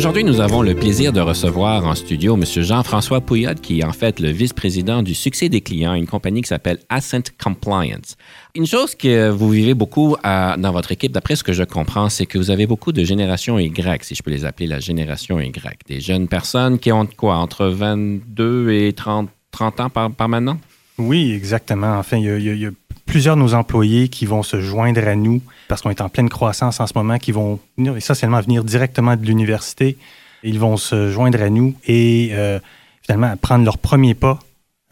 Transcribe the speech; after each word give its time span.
Aujourd'hui, 0.00 0.24
nous 0.24 0.40
avons 0.40 0.62
le 0.62 0.74
plaisir 0.74 1.12
de 1.12 1.20
recevoir 1.20 1.84
en 1.84 1.94
studio 1.94 2.34
M. 2.34 2.42
Jean-François 2.46 3.20
Pouillot, 3.20 3.52
qui 3.60 3.80
est 3.80 3.84
en 3.84 3.92
fait 3.92 4.18
le 4.18 4.30
vice-président 4.30 5.02
du 5.02 5.14
succès 5.14 5.50
des 5.50 5.60
clients, 5.60 5.92
une 5.92 6.06
compagnie 6.06 6.40
qui 6.40 6.48
s'appelle 6.48 6.78
Ascent 6.88 7.30
Compliance. 7.38 8.16
Une 8.54 8.64
chose 8.64 8.94
que 8.94 9.28
vous 9.28 9.50
vivez 9.50 9.74
beaucoup 9.74 10.16
dans 10.24 10.72
votre 10.72 10.90
équipe, 10.90 11.12
d'après 11.12 11.36
ce 11.36 11.44
que 11.44 11.52
je 11.52 11.64
comprends, 11.64 12.08
c'est 12.08 12.24
que 12.24 12.38
vous 12.38 12.50
avez 12.50 12.66
beaucoup 12.66 12.92
de 12.92 13.04
génération 13.04 13.58
Y, 13.58 14.02
si 14.02 14.14
je 14.14 14.22
peux 14.22 14.30
les 14.30 14.46
appeler 14.46 14.68
la 14.68 14.80
génération 14.80 15.38
Y, 15.38 15.86
des 15.86 16.00
jeunes 16.00 16.28
personnes 16.28 16.78
qui 16.78 16.90
ont 16.92 17.04
quoi, 17.04 17.36
entre 17.36 17.66
22 17.66 18.70
et 18.70 18.94
30, 18.94 19.28
30 19.50 19.80
ans 19.80 19.90
par, 19.90 20.10
par 20.12 20.30
maintenant? 20.30 20.56
Oui, 21.00 21.32
exactement. 21.32 21.98
Enfin, 21.98 22.18
il 22.18 22.58
y, 22.58 22.66
a, 22.66 22.70
plusieurs 23.06 23.34
de 23.34 23.40
nos 23.40 23.54
employés 23.54 24.08
qui 24.08 24.26
vont 24.26 24.42
se 24.42 24.60
joindre 24.60 25.06
à 25.08 25.16
nous 25.16 25.42
parce 25.66 25.82
qu'on 25.82 25.90
est 25.90 26.00
en 26.00 26.08
pleine 26.08 26.28
croissance 26.28 26.78
en 26.78 26.86
ce 26.86 26.92
moment, 26.94 27.18
qui 27.18 27.32
vont 27.32 27.58
essentiellement 27.96 28.40
venir 28.40 28.62
directement 28.62 29.16
de 29.16 29.24
l'université. 29.24 29.96
Ils 30.42 30.60
vont 30.60 30.76
se 30.76 31.10
joindre 31.10 31.42
à 31.42 31.50
nous 31.50 31.74
et 31.86 32.30
euh, 32.32 32.60
finalement 33.02 33.36
prendre 33.36 33.64
leur 33.64 33.78
premier 33.78 34.14
pas 34.14 34.38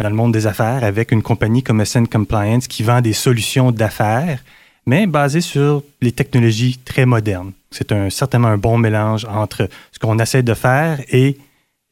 dans 0.01 0.09
le 0.09 0.15
monde 0.15 0.33
des 0.33 0.47
affaires 0.47 0.83
avec 0.83 1.13
une 1.13 1.23
compagnie 1.23 1.63
comme 1.63 1.85
SN 1.85 2.07
Compliance 2.07 2.69
qui 2.69 2.83
vend 2.83 3.01
des 3.01 3.13
solutions 3.13 3.71
d'affaires, 3.71 4.43
mais 4.87 5.07
basées 5.07 5.41
sur 5.41 5.83
les 6.01 6.13
technologies 6.13 6.79
très 6.85 7.07
modernes. 7.07 7.53
C'est 7.71 7.93
certainement 8.11 8.49
un 8.49 8.59
bon 8.59 8.79
mélange 8.79 9.27
entre 9.27 9.69
ce 9.93 9.99
qu'on 9.99 10.19
essaie 10.19 10.43
de 10.43 10.55
faire 10.55 11.01
et 11.11 11.37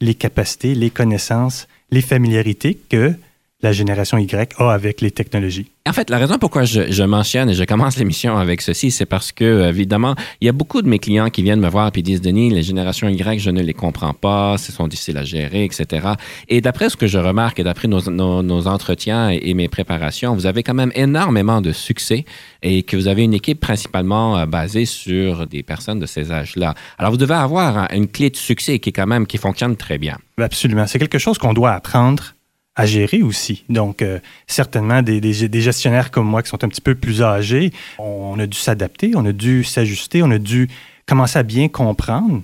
les 0.01 0.15
capacités, 0.15 0.75
les 0.75 0.91
connaissances, 0.91 1.69
les 1.91 2.03
familiarités 2.03 2.79
que 2.89 3.15
la 3.63 3.73
génération 3.73 4.19
Y 4.19 4.53
a 4.59 4.71
avec 4.71 5.01
les 5.01 5.11
technologies. 5.11 5.71
En 5.89 5.93
fait, 5.93 6.11
la 6.11 6.19
raison 6.19 6.37
pourquoi 6.39 6.65
je, 6.65 7.03
mentionne 7.05 7.49
et 7.49 7.55
je 7.55 7.65
commence 7.65 7.97
l'émission 7.97 8.37
avec 8.37 8.61
ceci, 8.61 8.91
c'est 8.91 9.07
parce 9.07 9.33
que, 9.33 9.69
évidemment, 9.69 10.15
il 10.41 10.47
y 10.47 10.49
a 10.49 10.53
beaucoup 10.53 10.83
de 10.83 10.89
mes 10.89 10.99
clients 10.99 11.31
qui 11.31 11.43
viennent 11.43 11.61
me 11.61 11.69
voir 11.69 11.91
et 11.95 12.03
disent 12.03 12.21
Denis, 12.21 12.51
les 12.51 12.63
générations 12.63 13.09
Y, 13.09 13.39
je 13.39 13.51
ne 13.51 13.63
les 13.63 13.73
comprends 13.73 14.13
pas, 14.13 14.59
ce 14.59 14.73
sont 14.73 14.89
difficiles 14.89 15.17
à 15.17 15.25
gérer, 15.25 15.65
etc. 15.65 16.09
Et 16.49 16.61
d'après 16.61 16.91
ce 16.91 16.97
que 16.97 17.07
je 17.07 17.19
remarque 17.19 17.59
et 17.61 17.63
d'après 17.63 17.89
nos, 17.89 18.67
entretiens 18.67 19.31
et, 19.31 19.55
mes 19.55 19.69
préparations, 19.69 20.35
vous 20.35 20.47
avez 20.47 20.63
quand 20.63 20.75
même 20.75 20.93
énormément 20.95 21.61
de 21.61 21.73
succès 21.73 22.25
et 22.63 22.83
que 22.83 22.97
vous 22.97 23.09
avez 23.09 23.23
une 23.23 23.35
équipe 23.35 23.61
principalement 23.61 24.37
euh, 24.37 24.47
basée 24.47 24.85
sur 24.85 25.47
des 25.47 25.63
personnes 25.63 26.01
de 26.01 26.07
ces 26.07 26.31
âges-là. 26.33 26.75
Alors, 26.99 27.13
vous 27.13 27.17
devez 27.17 27.35
avoir 27.35 27.89
une 27.93 28.09
clé 28.09 28.29
de 28.29 28.37
succès 28.37 28.81
qui, 28.81 28.93
quand 28.93 29.07
même, 29.07 29.27
qui 29.27 29.39
fonctionne 29.39 29.77
très 29.77 29.99
bien. 29.99 30.19
Absolument. 30.39 30.87
C'est 30.87 30.99
quelque 30.99 31.19
chose 31.19 31.39
qu'on 31.39 31.55
doit 31.55 31.73
apprendre 31.73 32.36
à 32.77 32.85
gérer 32.85 33.23
aussi. 33.23 33.65
Donc, 33.71 34.03
euh, 34.03 34.21
certainement, 34.47 35.03
des, 35.03 35.21
des, 35.21 35.61
gestionnaires 35.61 36.11
comme 36.11 36.27
moi 36.27 36.43
qui 36.43 36.51
sont 36.51 36.63
un 36.63 36.69
petit 36.69 36.83
peu 36.83 36.95
plus 36.95 37.23
âgés, 37.23 37.73
on, 37.99 38.39
a 38.39 38.47
dû 38.47 38.59
s'adapter, 38.59 39.13
on 39.17 39.25
a 39.25 39.33
dû 39.33 39.65
s'ajuster, 39.65 40.23
on 40.23 40.31
a 40.31 40.39
dû 40.39 40.69
commencer 41.07 41.39
à 41.39 41.43
bien 41.43 41.69
comprendre 41.69 42.43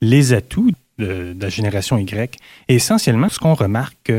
les 0.00 0.32
atouts 0.32 0.70
de, 0.98 1.36
la 1.38 1.48
génération 1.48 1.98
Y. 1.98 2.38
Et 2.68 2.76
essentiellement, 2.76 3.28
ce 3.28 3.40
qu'on 3.40 3.54
remarque, 3.54 4.12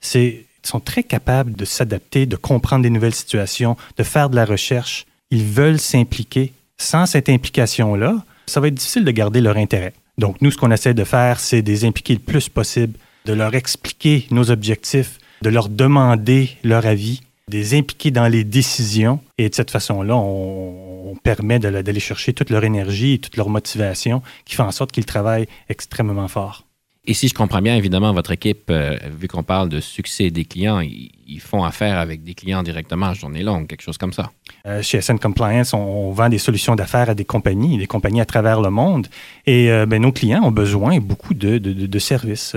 c'est 0.00 0.44
qu'ils 0.60 0.70
sont 0.70 0.80
très 0.80 1.04
capables 1.04 1.54
de 1.54 1.64
s'adapter, 1.64 2.26
de 2.26 2.36
comprendre 2.36 2.82
des 2.82 2.90
nouvelles 2.90 3.14
situations, 3.14 3.76
de 3.96 4.02
faire 4.02 4.28
de 4.28 4.36
la 4.36 4.44
recherche. 4.44 5.06
Ils 5.30 5.44
veulent 5.44 5.80
s'impliquer. 5.80 6.52
Sans 6.76 7.06
cette 7.06 7.28
implication-là, 7.28 8.16
ça 8.46 8.58
va 8.58 8.66
être 8.66 8.74
difficile 8.74 9.04
de 9.04 9.10
garder 9.12 9.40
leur 9.40 9.56
intérêt. 9.56 9.92
Donc, 10.18 10.42
nous, 10.42 10.50
ce 10.50 10.58
qu'on 10.58 10.72
essaie 10.72 10.92
de 10.92 11.04
faire, 11.04 11.38
c'est 11.38 11.62
de 11.62 11.70
les 11.70 11.84
impliquer 11.84 12.14
le 12.14 12.20
plus 12.20 12.48
possible 12.48 12.98
de 13.24 13.32
leur 13.32 13.54
expliquer 13.54 14.26
nos 14.30 14.50
objectifs, 14.50 15.18
de 15.42 15.48
leur 15.48 15.68
demander 15.68 16.50
leur 16.62 16.86
avis, 16.86 17.22
de 17.48 17.56
les 17.56 17.74
impliquer 17.74 18.10
dans 18.10 18.28
les 18.28 18.44
décisions. 18.44 19.20
Et 19.38 19.48
de 19.48 19.54
cette 19.54 19.70
façon-là, 19.70 20.16
on, 20.16 21.14
permet 21.22 21.58
d'aller 21.58 22.00
chercher 22.00 22.34
toute 22.34 22.50
leur 22.50 22.64
énergie 22.64 23.14
et 23.14 23.18
toute 23.18 23.36
leur 23.36 23.48
motivation 23.48 24.20
qui 24.44 24.56
fait 24.56 24.62
en 24.62 24.72
sorte 24.72 24.92
qu'ils 24.92 25.06
travaillent 25.06 25.46
extrêmement 25.70 26.28
fort. 26.28 26.64
Et 27.06 27.14
si 27.14 27.28
je 27.28 27.34
comprends 27.34 27.62
bien, 27.62 27.76
évidemment, 27.76 28.12
votre 28.12 28.32
équipe, 28.32 28.64
euh, 28.68 28.98
vu 29.18 29.28
qu'on 29.28 29.42
parle 29.42 29.68
de 29.68 29.80
succès 29.80 30.30
des 30.30 30.44
clients, 30.44 30.80
ils, 30.80 31.40
font 31.40 31.64
affaire 31.64 31.98
avec 31.98 32.24
des 32.24 32.34
clients 32.34 32.62
directement 32.62 33.06
à 33.06 33.14
journée 33.14 33.42
longue, 33.42 33.66
quelque 33.66 33.82
chose 33.82 33.96
comme 33.96 34.12
ça. 34.12 34.32
Euh, 34.66 34.82
chez 34.82 35.00
SN 35.00 35.18
Compliance, 35.18 35.72
on, 35.72 36.10
vend 36.10 36.28
des 36.28 36.38
solutions 36.38 36.74
d'affaires 36.74 37.10
à 37.10 37.14
des 37.14 37.24
compagnies, 37.24 37.78
des 37.78 37.86
compagnies 37.86 38.20
à 38.20 38.26
travers 38.26 38.60
le 38.60 38.70
monde. 38.70 39.06
Et 39.46 39.70
euh, 39.70 39.86
ben, 39.86 40.02
nos 40.02 40.12
clients 40.12 40.42
ont 40.42 40.52
besoin 40.52 40.98
beaucoup 40.98 41.34
de, 41.34 41.58
de, 41.58 41.72
de 41.72 41.98
services. 41.98 42.56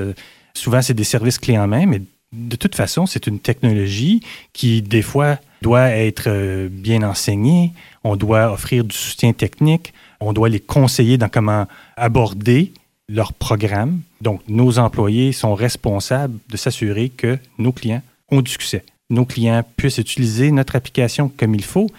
Souvent, 0.58 0.82
c'est 0.82 0.94
des 0.94 1.04
services 1.04 1.38
clés 1.38 1.58
en 1.58 1.68
main, 1.68 1.86
mais 1.86 2.02
de 2.34 2.56
toute 2.56 2.76
façon, 2.76 3.06
c'est 3.06 3.28
une 3.28 3.40
technologie 3.40 4.22
qui, 4.54 4.82
des 4.82 5.04
fois, 5.04 5.38
doit 5.62 5.90
être 5.90 6.26
euh, 6.28 6.68
bien 6.70 7.04
enseignée. 7.04 7.74
On 8.04 8.16
doit 8.16 8.52
offrir 8.52 8.84
du 8.84 8.96
soutien 8.96 9.34
technique. 9.34 9.94
On 10.20 10.34
doit 10.34 10.50
les 10.50 10.60
conseiller 10.60 11.18
dans 11.18 11.30
comment 11.30 11.68
aborder 11.96 12.74
leur 13.08 13.34
programme. 13.34 14.02
Donc, 14.20 14.42
nos 14.48 14.80
employés 14.80 15.32
sont 15.32 15.54
responsables 15.54 16.38
de 16.50 16.58
s'assurer 16.58 17.10
que 17.10 17.38
nos 17.60 17.72
clients 17.72 18.02
ont 18.30 18.42
du 18.42 18.52
succès. 18.52 18.84
Nos 19.10 19.26
clients 19.26 19.64
puissent 19.78 20.00
utiliser 20.00 20.52
notre 20.52 20.76
application 20.76 21.30
comme 21.30 21.56
il 21.56 21.64
faut 21.64 21.90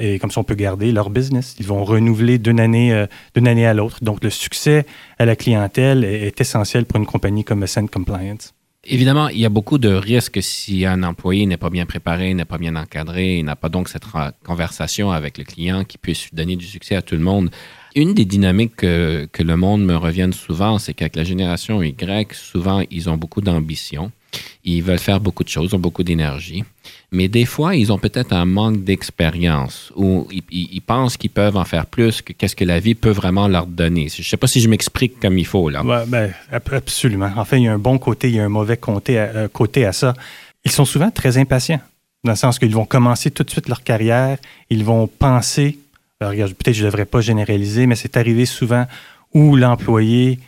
et 0.00 0.18
comme 0.18 0.30
ça, 0.30 0.40
on 0.40 0.44
peut 0.44 0.54
garder 0.54 0.92
leur 0.92 1.10
business. 1.10 1.54
Ils 1.60 1.66
vont 1.66 1.84
renouveler 1.84 2.38
d'une 2.38 2.58
année, 2.58 2.92
euh, 2.92 3.06
année 3.36 3.66
à 3.66 3.74
l'autre. 3.74 3.98
Donc, 4.02 4.24
le 4.24 4.30
succès 4.30 4.86
à 5.18 5.26
la 5.26 5.36
clientèle 5.36 6.04
est, 6.04 6.40
essentiel 6.40 6.86
pour 6.86 6.98
une 6.98 7.06
compagnie 7.06 7.44
comme 7.44 7.62
Ascent 7.62 7.86
Compliance. 7.86 8.54
Évidemment, 8.84 9.28
il 9.28 9.38
y 9.38 9.44
a 9.44 9.50
beaucoup 9.50 9.76
de 9.76 9.90
risques 9.90 10.42
si 10.42 10.86
un 10.86 11.02
employé 11.02 11.44
n'est 11.44 11.58
pas 11.58 11.68
bien 11.68 11.84
préparé, 11.84 12.32
n'est 12.32 12.46
pas 12.46 12.56
bien 12.56 12.76
encadré, 12.76 13.42
n'a 13.42 13.54
pas 13.54 13.68
donc 13.68 13.90
cette 13.90 14.04
conversation 14.42 15.12
avec 15.12 15.36
le 15.36 15.44
client 15.44 15.84
qui 15.84 15.98
puisse 15.98 16.32
donner 16.32 16.56
du 16.56 16.64
succès 16.64 16.96
à 16.96 17.02
tout 17.02 17.14
le 17.14 17.20
monde. 17.20 17.50
Une 17.94 18.14
des 18.14 18.24
dynamiques 18.24 18.76
que, 18.76 19.28
que 19.30 19.42
le 19.42 19.56
monde 19.56 19.84
me 19.84 19.96
revienne 19.96 20.32
souvent, 20.32 20.78
c'est 20.78 20.94
qu'avec 20.94 21.16
la 21.16 21.24
génération 21.24 21.82
Y, 21.82 22.32
souvent, 22.32 22.82
ils 22.90 23.10
ont 23.10 23.18
beaucoup 23.18 23.42
d'ambition. 23.42 24.12
Ils 24.64 24.82
veulent 24.82 24.98
faire 24.98 25.20
beaucoup 25.20 25.44
de 25.44 25.48
choses, 25.48 25.74
ont 25.74 25.78
beaucoup 25.78 26.02
d'énergie 26.02 26.64
mais 27.12 27.28
des 27.28 27.44
fois, 27.44 27.74
ils 27.74 27.92
ont 27.92 27.98
peut-être 27.98 28.32
un 28.32 28.44
manque 28.44 28.84
d'expérience 28.84 29.92
ou 29.96 30.28
ils, 30.30 30.80
pensent 30.80 31.16
qu'ils 31.16 31.30
peuvent 31.30 31.56
en 31.56 31.64
faire 31.64 31.86
plus 31.86 32.22
que 32.22 32.32
qu'est-ce 32.32 32.54
que 32.54 32.64
la 32.64 32.78
vie 32.78 32.94
peut 32.94 33.10
vraiment 33.10 33.48
leur 33.48 33.66
donner. 33.66 34.08
Je 34.08 34.20
ne 34.20 34.24
sais 34.24 34.36
pas 34.36 34.46
si 34.46 34.60
je 34.60 34.68
m'explique 34.68 35.18
comme 35.18 35.36
il 35.36 35.46
faut. 35.46 35.68
là. 35.68 35.82
Ouais, 35.82 36.04
ben, 36.06 36.32
absolument. 36.52 37.30
En 37.36 37.44
fait, 37.44 37.58
il 37.58 37.64
y 37.64 37.68
a 37.68 37.72
un 37.72 37.78
bon 37.78 37.98
côté, 37.98 38.28
il 38.28 38.36
y 38.36 38.40
a 38.40 38.44
un 38.44 38.48
mauvais 38.48 38.76
côté 38.76 39.18
à, 39.18 39.22
euh, 39.24 39.48
côté 39.48 39.84
à 39.84 39.92
ça. 39.92 40.14
Ils 40.64 40.70
sont 40.70 40.84
souvent 40.84 41.10
très 41.10 41.36
impatients, 41.36 41.80
dans 42.22 42.32
le 42.32 42.36
sens 42.36 42.58
qu'ils 42.58 42.74
vont 42.74 42.84
commencer 42.84 43.30
tout 43.32 43.42
de 43.42 43.50
suite 43.50 43.68
leur 43.68 43.82
carrière, 43.82 44.38
ils 44.68 44.84
vont 44.84 45.08
penser, 45.08 45.78
peut-être 46.18 46.72
je 46.72 46.82
ne 46.82 46.86
devrais 46.86 47.06
pas 47.06 47.20
généraliser, 47.20 47.86
mais 47.86 47.96
c'est 47.96 48.16
arrivé 48.16 48.46
souvent 48.46 48.86
où 49.32 49.56
l'employé 49.56 50.38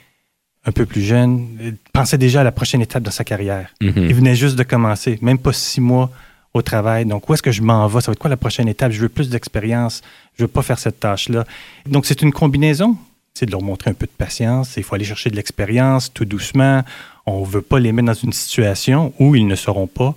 un 0.65 0.73
peu 0.73 0.87
plus 0.87 1.03
jeune 1.03 1.77
pensait 1.93 2.19
déjà 2.19 2.43
à 2.43 2.45
la 2.45 2.53
prochaine 2.53 2.81
étape 2.81 3.03
de 3.03 3.11
sa 3.11 3.25
carrière. 3.25 3.69
Mm-hmm. 3.81 4.07
Il 4.09 4.15
venait 4.15 4.35
juste 4.35 4.57
de 4.57 4.63
commencer, 4.63 5.19
même 5.21 5.39
pas 5.39 5.53
six 5.53 5.81
mois 5.81 6.11
au 6.55 6.63
travail. 6.63 7.05
Donc, 7.07 7.29
où 7.29 7.35
est-ce 7.35 7.43
que 7.43 7.53
je 7.53 7.63
m'en 7.63 7.87
vais? 7.87 8.01
Ça 8.01 8.11
va 8.11 8.13
être 8.13 8.19
quoi 8.19 8.31
la 8.31 8.37
prochaine 8.37 8.69
étape? 8.69 8.93
Je 8.93 9.01
veux 9.01 9.09
plus 9.09 9.29
d'expérience. 9.29 10.03
Je 10.37 10.45
veux 10.45 10.49
pas 10.49 10.63
faire 10.63 10.79
cette 10.79 11.01
tâche-là. 11.01 11.45
Donc, 11.87 12.07
c'est 12.07 12.23
une 12.23 12.33
combinaison. 12.33 12.97
C'est 13.35 13.47
de 13.47 13.51
leur 13.51 13.63
montrer 13.63 13.91
un 13.91 13.95
peu 13.95 14.07
de 14.07 14.13
patience. 14.17 14.75
Il 14.77 14.83
faut 14.83 14.95
aller 14.95 15.05
chercher 15.05 15.31
de 15.31 15.37
l'expérience 15.37 16.13
tout 16.13 16.27
doucement. 16.27 16.83
On 17.25 17.41
ne 17.41 17.47
veut 17.47 17.63
pas 17.63 17.79
les 17.79 17.93
mettre 17.93 18.07
dans 18.07 18.15
une 18.15 18.33
situation 18.33 19.15
où 19.19 19.35
ils 19.35 19.47
ne 19.47 19.55
seront 19.55 19.87
pas, 19.87 20.15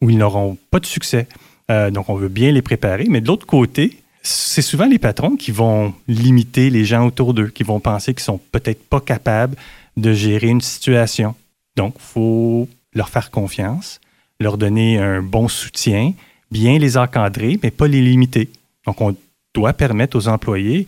où 0.00 0.10
ils 0.10 0.18
n'auront 0.18 0.56
pas 0.70 0.78
de 0.78 0.86
succès. 0.86 1.26
Euh, 1.70 1.90
donc, 1.90 2.08
on 2.08 2.14
veut 2.14 2.28
bien 2.28 2.52
les 2.52 2.62
préparer. 2.62 3.06
Mais 3.08 3.20
de 3.20 3.26
l'autre 3.26 3.46
côté, 3.46 3.98
c'est 4.22 4.62
souvent 4.62 4.86
les 4.86 4.98
patrons 4.98 5.36
qui 5.36 5.50
vont 5.50 5.94
limiter 6.06 6.70
les 6.70 6.84
gens 6.84 7.06
autour 7.06 7.34
d'eux, 7.34 7.48
qui 7.48 7.64
vont 7.64 7.80
penser 7.80 8.14
qu'ils 8.14 8.24
sont 8.24 8.40
peut-être 8.52 8.82
pas 8.88 9.00
capables 9.00 9.56
de 9.96 10.12
gérer 10.12 10.48
une 10.48 10.60
situation. 10.60 11.34
Donc, 11.76 11.94
il 11.96 12.02
faut 12.02 12.68
leur 12.94 13.08
faire 13.08 13.30
confiance 13.30 14.00
leur 14.40 14.58
donner 14.58 14.98
un 14.98 15.22
bon 15.22 15.48
soutien, 15.48 16.12
bien 16.50 16.78
les 16.78 16.96
encadrer, 16.96 17.58
mais 17.62 17.70
pas 17.70 17.88
les 17.88 18.00
limiter. 18.00 18.48
Donc, 18.86 19.00
on 19.00 19.16
doit 19.54 19.72
permettre 19.72 20.16
aux 20.16 20.28
employés 20.28 20.86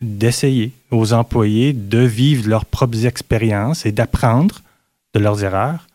d'essayer, 0.00 0.72
aux 0.90 1.12
employés 1.12 1.72
de 1.72 1.98
vivre 1.98 2.48
leurs 2.48 2.64
propres 2.64 3.06
expériences 3.06 3.86
et 3.86 3.92
d'apprendre 3.92 4.62
de 5.14 5.20
leurs 5.20 5.42
erreurs 5.42 5.86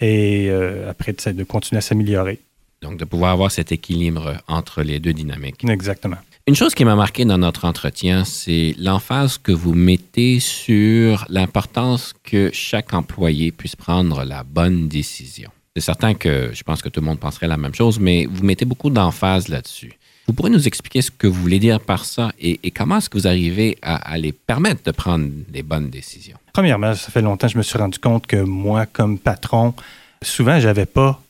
et 0.00 0.48
euh, 0.50 0.90
après 0.90 1.12
de 1.12 1.44
continuer 1.44 1.78
à 1.78 1.82
s'améliorer. 1.82 2.40
Donc, 2.82 2.98
de 2.98 3.04
pouvoir 3.04 3.32
avoir 3.32 3.50
cet 3.50 3.72
équilibre 3.72 4.36
entre 4.48 4.82
les 4.82 5.00
deux 5.00 5.12
dynamiques. 5.12 5.64
Exactement. 5.68 6.18
Une 6.48 6.54
chose 6.54 6.76
qui 6.76 6.84
m'a 6.84 6.94
marqué 6.94 7.24
dans 7.24 7.38
notre 7.38 7.64
entretien, 7.64 8.24
c'est 8.24 8.76
l'emphase 8.78 9.36
que 9.36 9.50
vous 9.50 9.74
mettez 9.74 10.38
sur 10.38 11.26
l'importance 11.28 12.14
que 12.22 12.50
chaque 12.52 12.94
employé 12.94 13.50
puisse 13.50 13.74
prendre 13.74 14.22
la 14.22 14.44
bonne 14.44 14.86
décision. 14.86 15.50
C'est 15.74 15.82
certain 15.82 16.14
que 16.14 16.50
je 16.52 16.62
pense 16.62 16.82
que 16.82 16.88
tout 16.88 17.00
le 17.00 17.06
monde 17.06 17.18
penserait 17.18 17.48
la 17.48 17.56
même 17.56 17.74
chose, 17.74 17.98
mais 17.98 18.26
vous 18.26 18.44
mettez 18.44 18.64
beaucoup 18.64 18.90
d'emphase 18.90 19.48
là-dessus. 19.48 19.98
Vous 20.28 20.34
pourrez 20.34 20.50
nous 20.50 20.68
expliquer 20.68 21.02
ce 21.02 21.10
que 21.10 21.26
vous 21.26 21.42
voulez 21.42 21.58
dire 21.58 21.80
par 21.80 22.04
ça 22.04 22.30
et, 22.38 22.70
comment 22.70 22.98
est-ce 22.98 23.10
que 23.10 23.18
vous 23.18 23.26
arrivez 23.26 23.76
à, 23.82 24.16
les 24.16 24.30
permettre 24.30 24.84
de 24.84 24.92
prendre 24.92 25.28
les 25.52 25.64
bonnes 25.64 25.90
décisions? 25.90 26.38
Premièrement, 26.52 26.94
ça 26.94 27.10
fait 27.10 27.22
longtemps 27.22 27.48
que 27.48 27.54
je 27.54 27.58
me 27.58 27.64
suis 27.64 27.76
rendu 27.76 27.98
compte 27.98 28.28
que 28.28 28.36
moi, 28.36 28.86
comme 28.86 29.18
patron, 29.18 29.74
souvent, 30.22 30.60
je 30.60 30.68
n'avais 30.68 30.86
pas 30.86 31.20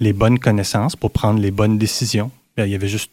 les 0.00 0.12
bonnes 0.12 0.38
connaissances 0.38 0.96
pour 0.96 1.12
prendre 1.12 1.40
les 1.40 1.50
bonnes 1.50 1.78
décisions. 1.78 2.30
Il 2.58 2.68
y 2.68 2.74
avait 2.74 2.88
juste 2.88 3.10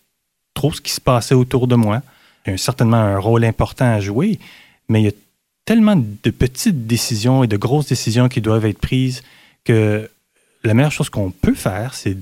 trop 0.54 0.74
ce 0.74 0.82
qui 0.82 0.92
se 0.92 1.02
passait 1.02 1.36
autour 1.36 1.68
de 1.68 1.76
moi. 1.76 2.02
A 2.46 2.58
certainement 2.58 2.98
un 2.98 3.20
rôle 3.20 3.46
important 3.46 3.86
à 3.86 4.00
jouer, 4.00 4.40
mais 4.90 5.02
il 5.02 5.06
y 5.06 5.10
a 5.10 5.14
tellement 5.66 5.96
de 5.96 6.30
petites 6.30 6.88
décisions 6.88 7.44
et 7.44 7.48
de 7.48 7.58
grosses 7.58 7.88
décisions 7.88 8.28
qui 8.28 8.42
doivent 8.42 8.66
être 8.66 8.80
prises 8.80 9.24
que 9.64 10.10
la 10.64 10.74
meilleure 10.74 10.92
chose 10.92 11.10
qu'on 11.10 11.32
peut 11.32 11.56
faire, 11.56 11.94
c'est 11.94 12.18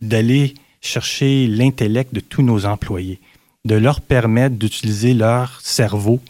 d'aller 0.00 0.54
chercher 0.80 1.46
l'intellect 1.46 2.14
de 2.14 2.20
tous 2.20 2.42
nos 2.42 2.66
employés, 2.66 3.18
de 3.64 3.74
leur 3.74 4.00
permettre 4.00 4.56
d'utiliser 4.56 5.14
leur 5.14 5.60
cerveau, 5.62 6.20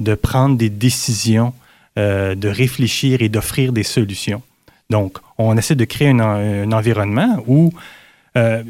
de 0.00 0.14
prendre 0.14 0.56
des 0.56 0.68
décisions, 0.68 1.54
euh, 1.98 2.34
de 2.34 2.48
réfléchir 2.48 3.22
et 3.22 3.28
d'offrir 3.28 3.72
des 3.72 3.82
solutions. 3.82 4.42
Donc, 4.90 5.18
on 5.38 5.56
essaie 5.56 5.74
de 5.74 5.84
créer 5.84 6.10
un, 6.10 6.70
environnement 6.72 7.42
où, 7.46 7.72
euh, 8.36 8.62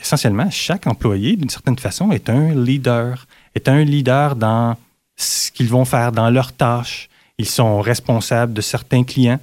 essentiellement, 0.00 0.50
chaque 0.50 0.86
employé, 0.86 1.36
d'une 1.36 1.50
certaine 1.50 1.78
façon, 1.78 2.12
est 2.12 2.28
un 2.30 2.54
leader, 2.54 3.26
est 3.54 3.68
un 3.68 3.84
leader 3.84 4.36
dans 4.36 4.76
ce 5.16 5.50
qu'ils 5.50 5.68
vont 5.68 5.84
faire, 5.84 6.12
dans 6.12 6.30
leurs 6.30 6.52
tâches. 6.52 7.08
Ils 7.38 7.48
sont 7.48 7.80
responsables 7.80 8.52
de 8.52 8.60
certains 8.60 9.04
clients. 9.04 9.40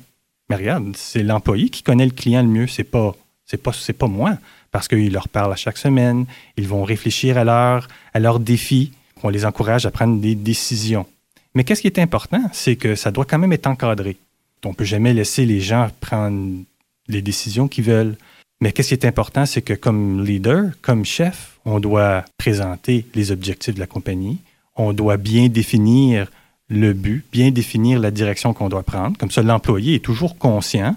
Mais 0.50 0.55
regarde, 0.55 0.95
c'est 0.95 1.23
l'employé 1.23 1.69
qui 1.69 1.83
connaît 1.83 2.05
le 2.05 2.11
client 2.11 2.41
le 2.41 2.50
mieux, 2.50 2.67
c'est 2.67 2.83
pas, 2.83 3.15
c'est 3.45 3.61
pas, 3.61 3.73
c'est 3.73 3.94
pas 3.94 4.07
moi 4.07 4.38
parce 4.73 4.88
qu'ils 4.88 5.13
leur 5.13 5.29
parlent 5.29 5.53
à 5.53 5.55
chaque 5.55 5.77
semaine, 5.77 6.25
ils 6.57 6.67
vont 6.67 6.83
réfléchir 6.83 7.38
à, 7.38 7.44
leur, 7.44 7.88
à 8.13 8.19
leurs 8.19 8.39
défis, 8.39 8.91
on 9.21 9.29
les 9.29 9.45
encourage 9.45 9.85
à 9.85 9.91
prendre 9.91 10.19
des 10.19 10.35
décisions. 10.35 11.05
Mais 11.53 11.63
qu'est-ce 11.63 11.81
qui 11.81 11.88
est 11.88 12.00
important, 12.00 12.41
c'est 12.51 12.75
que 12.75 12.95
ça 12.95 13.11
doit 13.11 13.25
quand 13.25 13.38
même 13.38 13.53
être 13.53 13.67
encadré. 13.67 14.17
On 14.65 14.69
ne 14.69 14.73
peut 14.73 14.83
jamais 14.83 15.13
laisser 15.13 15.45
les 15.45 15.61
gens 15.61 15.89
prendre 16.01 16.63
les 17.07 17.21
décisions 17.21 17.67
qu'ils 17.67 17.83
veulent. 17.83 18.17
Mais 18.61 18.71
qu'est-ce 18.71 18.89
qui 18.89 18.94
est 18.94 19.05
important, 19.05 19.45
c'est 19.45 19.61
que 19.61 19.73
comme 19.73 20.23
leader, 20.23 20.71
comme 20.81 21.05
chef, 21.05 21.59
on 21.65 21.79
doit 21.79 22.23
présenter 22.38 23.05
les 23.13 23.31
objectifs 23.31 23.75
de 23.75 23.79
la 23.79 23.88
compagnie, 23.88 24.39
on 24.75 24.94
doit 24.94 25.17
bien 25.17 25.47
définir 25.47 26.27
le 26.69 26.94
but, 26.94 27.25
bien 27.31 27.51
définir 27.51 28.00
la 28.00 28.11
direction 28.11 28.53
qu'on 28.53 28.69
doit 28.69 28.83
prendre. 28.83 29.17
Comme 29.17 29.31
ça, 29.31 29.44
l'employé 29.44 29.95
est 29.95 30.00
toujours 30.00 30.38
conscient 30.38 30.95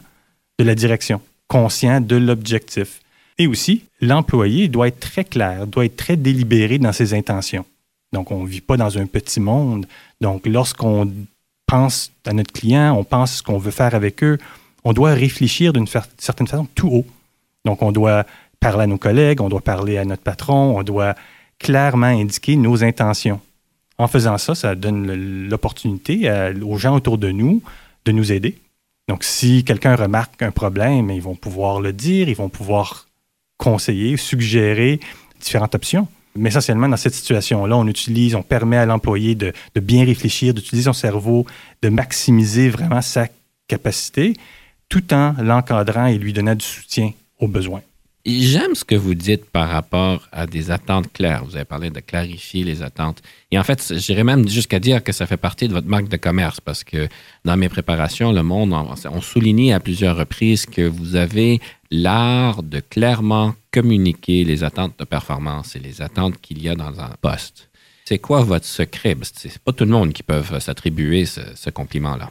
de 0.58 0.64
la 0.64 0.75
direction, 0.75 1.20
conscient 1.49 2.00
de 2.00 2.17
l'objectif. 2.17 3.00
Et 3.38 3.47
aussi, 3.47 3.85
l'employé 4.00 4.69
doit 4.69 4.88
être 4.88 5.00
très 5.00 5.25
clair, 5.25 5.67
doit 5.67 5.85
être 5.85 5.97
très 5.97 6.17
délibéré 6.17 6.79
dans 6.79 6.93
ses 6.93 7.12
intentions. 7.14 7.67
Donc, 8.12 8.31
on 8.31 8.44
ne 8.44 8.49
vit 8.49 8.61
pas 8.62 8.76
dans 8.76 8.97
un 8.97 9.06
petit 9.06 9.41
monde. 9.41 9.87
Donc, 10.20 10.47
lorsqu'on 10.47 11.12
pense 11.67 12.11
à 12.25 12.32
notre 12.32 12.53
client, 12.53 12.97
on 12.97 13.05
pense 13.05 13.37
ce 13.37 13.43
qu'on 13.43 13.58
veut 13.58 13.70
faire 13.73 13.94
avec 13.94 14.23
eux, 14.23 14.38
on 14.85 14.93
doit 14.93 15.12
réfléchir 15.12 15.73
d'une 15.73 15.87
certaine 15.87 16.47
façon 16.47 16.67
tout 16.75 16.88
haut. 16.88 17.06
Donc, 17.67 17.83
on 17.83 17.93
doit 17.93 18.25
parler 18.61 18.85
à 18.85 18.87
nos 18.87 18.97
collègues, 18.97 19.43
on 19.43 19.51
doit 19.51 19.61
parler 19.61 19.99
à 19.99 20.05
notre 20.07 20.23
patron, 20.23 20.79
on 20.79 20.83
doit 20.83 21.15
clairement 21.59 22.07
indiquer 22.07 22.57
nos 22.57 22.83
intentions. 22.83 23.41
En 23.99 24.09
faisant 24.09 24.39
ça, 24.39 24.55
ça 24.55 24.75
donne 24.75 25.49
l'opportunité 25.49 26.31
aux 26.63 26.79
gens 26.79 26.97
autour 26.97 27.19
de 27.19 27.31
nous 27.31 27.63
de 28.05 28.13
nous 28.13 28.33
aider. 28.33 28.57
Donc, 29.09 29.25
si 29.25 29.65
quelqu'un 29.65 29.97
remarque 29.97 30.43
un 30.43 30.51
problème, 30.51 31.11
ils 31.11 31.23
vont 31.23 31.35
pouvoir 31.35 31.81
le 31.81 31.93
dire, 31.93 32.29
ils 32.29 32.37
vont 32.37 32.49
pouvoir 32.49 33.09
conseiller, 33.57 34.17
suggérer 34.17 35.01
différentes 35.41 35.75
options. 35.75 36.09
Mais 36.37 36.51
essentiellement, 36.51 36.89
dans 36.89 36.97
cette 36.97 37.15
situation-là, 37.15 37.77
on 37.77 37.87
utilise, 37.87 38.35
on 38.35 38.43
permet 38.43 38.77
à 38.77 38.87
l'employé 38.87 39.35
de, 39.35 39.53
bien 39.77 40.05
réfléchir, 40.05 40.55
d'utiliser 40.55 40.87
son 40.87 40.93
cerveau, 40.93 41.47
de 41.83 41.89
maximiser 41.89 42.69
vraiment 42.69 43.03
sa 43.03 43.29
capacité, 43.69 44.35
tout 44.89 45.15
en 45.15 45.35
l'encadrant 45.43 46.07
et 46.07 46.19
lui 46.19 46.33
donnant 46.33 46.55
du 46.55 46.65
soutien 46.65 47.13
aux 47.38 47.49
besoins. 47.49 47.83
J'aime 48.29 48.75
ce 48.75 48.85
que 48.85 48.97
vous 48.97 49.15
dites 49.15 49.44
par 49.44 49.69
rapport 49.69 50.27
à 50.33 50.49
des 50.49 50.73
attentes 50.73 51.12
claires. 51.12 51.44
Vous 51.44 51.55
avez 51.55 51.65
parlé 51.65 51.91
de 51.91 52.00
clarifier 52.00 52.65
les 52.65 52.83
attentes. 52.83 53.23
Et 53.53 53.59
en 53.59 53.62
fait, 53.62 53.94
j'irais 53.99 54.25
même 54.25 54.49
jusqu'à 54.49 54.81
dire 54.81 55.05
que 55.05 55.12
ça 55.12 55.27
fait 55.27 55.37
partie 55.37 55.69
de 55.69 55.73
votre 55.73 55.87
marque 55.87 56.09
de 56.09 56.17
commerce 56.17 56.61
parce 56.61 56.83
que 56.83 57.09
dans 57.44 57.56
mes 57.56 57.69
préparations, 57.69 58.33
le 58.33 58.43
monde, 58.43 58.73
on 58.73 59.21
soulignait 59.21 59.73
à 59.73 59.79
plusieurs 59.79 60.17
reprises 60.17 60.67
que 60.67 60.83
vous 60.83 61.15
avez 61.15 61.61
l'art 61.93 62.65
de 62.65 62.81
clairement 62.81 63.55
communiquer 63.71 64.43
les 64.43 64.65
attentes 64.65 64.99
de 64.99 65.05
performance 65.05 65.77
et 65.77 65.79
les 65.79 66.03
attentes 66.03 66.41
qu'il 66.41 66.61
y 66.61 66.69
a 66.69 66.75
dans 66.75 66.99
un 66.99 67.11
poste. 67.21 67.69
C'est 68.05 68.19
quoi 68.19 68.43
votre 68.43 68.67
secret? 68.67 69.17
C'est 69.23 69.59
pas 69.59 69.73
tout 69.73 69.85
le 69.85 69.91
monde 69.91 70.12
qui 70.12 70.25
peut 70.25 70.43
s'attribuer 70.59 71.27
ce, 71.27 71.71
compliment-là. 71.71 72.31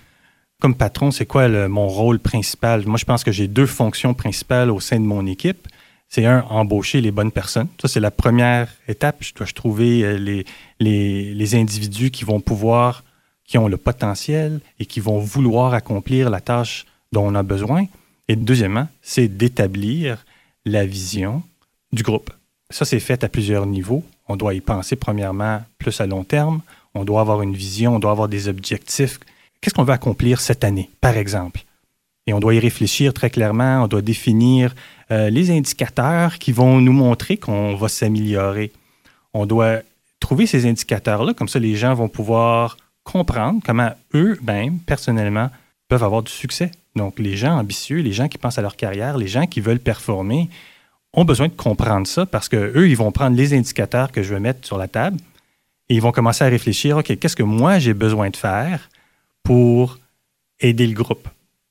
Comme 0.66 0.74
patron, 0.74 1.12
c'est 1.12 1.28
quoi 1.28 1.48
mon 1.68 1.88
rôle 1.88 2.18
principal? 2.18 2.88
Moi, 2.88 2.98
je 2.98 3.06
pense 3.06 3.24
que 3.24 3.32
j'ai 3.32 3.48
deux 3.48 3.68
fonctions 3.68 4.16
principales 4.16 4.72
au 4.72 4.80
sein 4.80 5.00
de 5.00 5.06
mon 5.06 5.28
équipe. 5.28 5.68
C'est 6.10 6.26
un, 6.26 6.42
embaucher 6.50 7.02
les 7.02 7.12
bonnes 7.12 7.32
personnes. 7.32 7.68
Ça, 7.80 7.88
c'est 7.88 8.00
la 8.00 8.10
première 8.10 8.74
étape. 8.88 9.18
Je 9.20 9.36
dois 9.36 9.46
trouver 9.46 10.04
euh, 10.04 10.18
les, 10.18 10.44
les, 10.80 11.36
les 11.36 11.54
individus 11.54 12.10
qui 12.10 12.24
vont 12.24 12.40
pouvoir, 12.40 13.04
qui 13.44 13.60
ont 13.60 13.68
le 13.68 13.78
potentiel 13.78 14.60
et 14.80 14.88
qui 14.88 15.00
vont 15.00 15.20
vouloir 15.20 15.76
accomplir 15.76 16.32
la 16.32 16.42
tâche 16.42 16.88
dont 17.12 17.28
on 17.28 17.36
a 17.36 17.44
besoin. 17.44 17.86
Et 18.28 18.36
deuxièmement, 18.36 18.88
c'est 19.04 19.28
d'établir 19.28 20.26
la 20.66 20.84
vision 20.84 21.44
du 21.92 22.02
groupe. 22.02 22.32
Ça, 22.72 22.86
c'est 22.86 23.00
fait 23.00 23.24
à 23.24 23.30
plusieurs 23.30 23.68
niveaux. 23.68 24.04
On 24.28 24.36
doit 24.36 24.56
y 24.56 24.62
penser 24.62 24.96
premièrement 24.96 25.62
plus 25.78 26.02
à 26.02 26.08
long 26.08 26.24
terme. 26.24 26.62
On 26.96 27.06
doit 27.06 27.22
avoir 27.22 27.44
une 27.44 27.54
vision, 27.54 27.98
on 27.98 28.00
doit 28.00 28.10
avoir 28.10 28.30
des 28.30 28.48
objectifs. 28.48 29.20
Qu'est-ce 29.66 29.74
qu'on 29.74 29.84
veut 29.84 29.94
accomplir 29.94 30.42
cette 30.42 30.64
année, 30.64 30.92
par 31.02 31.18
exemple? 31.18 31.64
Et 32.28 32.34
on 32.34 32.40
doit 32.40 32.54
y 32.54 32.60
réfléchir 32.60 33.16
très 33.16 33.32
clairement. 33.32 33.84
On 33.84 33.88
doit 33.88 34.04
définir 34.04 34.76
euh, 35.10 35.32
les 35.32 35.50
indicateurs 35.50 36.38
qui 36.38 36.52
vont 36.52 36.80
nous 36.82 36.94
montrer 36.94 37.38
qu'on 37.38 37.74
va 37.74 37.88
s'améliorer. 37.88 38.72
On 39.34 39.48
doit 39.48 39.80
trouver 40.20 40.46
ces 40.46 40.68
indicateurs-là, 40.68 41.34
comme 41.34 41.48
ça 41.48 41.58
les 41.58 41.76
gens 41.76 41.96
vont 41.96 42.10
pouvoir 42.10 42.78
comprendre 43.04 43.60
comment 43.66 43.90
eux-mêmes, 44.14 44.78
personnellement, 44.82 45.50
peuvent 45.88 46.04
avoir 46.04 46.22
du 46.22 46.32
succès. 46.32 46.70
Donc, 46.96 47.18
les 47.18 47.36
gens 47.36 47.58
ambitieux, 47.58 48.02
les 48.02 48.14
gens 48.14 48.28
qui 48.28 48.38
pensent 48.38 48.60
à 48.60 48.62
leur 48.62 48.76
carrière, 48.76 49.18
les 49.18 49.28
gens 49.28 49.48
qui 49.48 49.62
veulent 49.62 49.80
performer, 49.80 50.48
ont 51.12 51.26
besoin 51.26 51.48
de 51.48 51.56
comprendre 51.56 52.06
ça 52.06 52.28
parce 52.28 52.50
qu'eux, 52.50 52.88
ils 52.88 52.98
vont 52.98 53.12
prendre 53.12 53.36
les 53.36 53.56
indicateurs 53.56 54.12
que 54.12 54.22
je 54.22 54.32
vais 54.32 54.40
mettre 54.40 54.68
sur 54.68 54.78
la 54.78 54.88
table 54.88 55.18
et 55.90 55.96
ils 55.96 56.02
vont 56.04 56.12
commencer 56.12 56.44
à 56.44 56.50
réfléchir, 56.50 56.98
OK, 56.98 57.18
qu'est-ce 57.18 57.36
que 57.36 57.42
moi 57.42 57.80
j'ai 57.80 57.96
besoin 57.96 58.30
de 58.30 58.38
faire 58.38 58.90
pour 59.46 60.00
aider 60.60 60.88
le 60.88 60.94
groupe, 60.94 61.30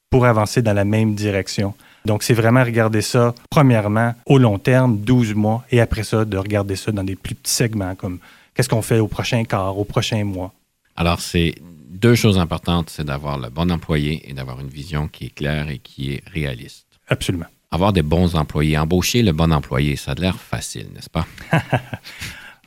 pour 0.08 0.24
avancer 0.24 0.62
dans 0.62 0.72
la 0.72 0.84
même 0.84 1.14
direction. 1.14 1.74
Donc, 2.06 2.22
c'est 2.22 2.34
vraiment 2.34 2.62
regarder 2.62 3.02
ça, 3.02 3.34
premièrement, 3.50 4.14
au 4.26 4.38
long 4.38 4.58
terme, 4.58 4.98
12 4.98 5.34
mois, 5.34 5.64
et 5.70 5.80
après 5.80 6.04
ça, 6.04 6.24
de 6.24 6.36
regarder 6.36 6.76
ça 6.76 6.92
dans 6.92 7.04
des 7.04 7.16
plus 7.16 7.34
petits 7.34 7.52
segments, 7.52 7.94
comme 7.94 8.18
qu'est-ce 8.54 8.68
qu'on 8.68 8.82
fait 8.82 9.00
au 9.00 9.08
prochain 9.08 9.44
quart, 9.44 9.76
au 9.76 9.84
prochain 9.84 10.22
mois. 10.24 10.52
Alors, 10.96 11.20
c'est 11.20 11.54
deux 11.90 12.14
choses 12.14 12.38
importantes, 12.38 12.90
c'est 12.90 13.04
d'avoir 13.04 13.38
le 13.38 13.48
bon 13.50 13.70
employé 13.72 14.22
et 14.30 14.34
d'avoir 14.34 14.60
une 14.60 14.68
vision 14.68 15.08
qui 15.08 15.26
est 15.26 15.34
claire 15.34 15.68
et 15.68 15.78
qui 15.78 16.12
est 16.12 16.22
réaliste. 16.32 16.86
Absolument. 17.08 17.46
Avoir 17.70 17.92
des 17.92 18.02
bons 18.02 18.36
employés, 18.36 18.78
embaucher 18.78 19.22
le 19.22 19.32
bon 19.32 19.52
employé, 19.52 19.96
ça 19.96 20.12
a 20.12 20.14
l'air 20.14 20.38
facile, 20.38 20.86
n'est-ce 20.94 21.10
pas? 21.10 21.26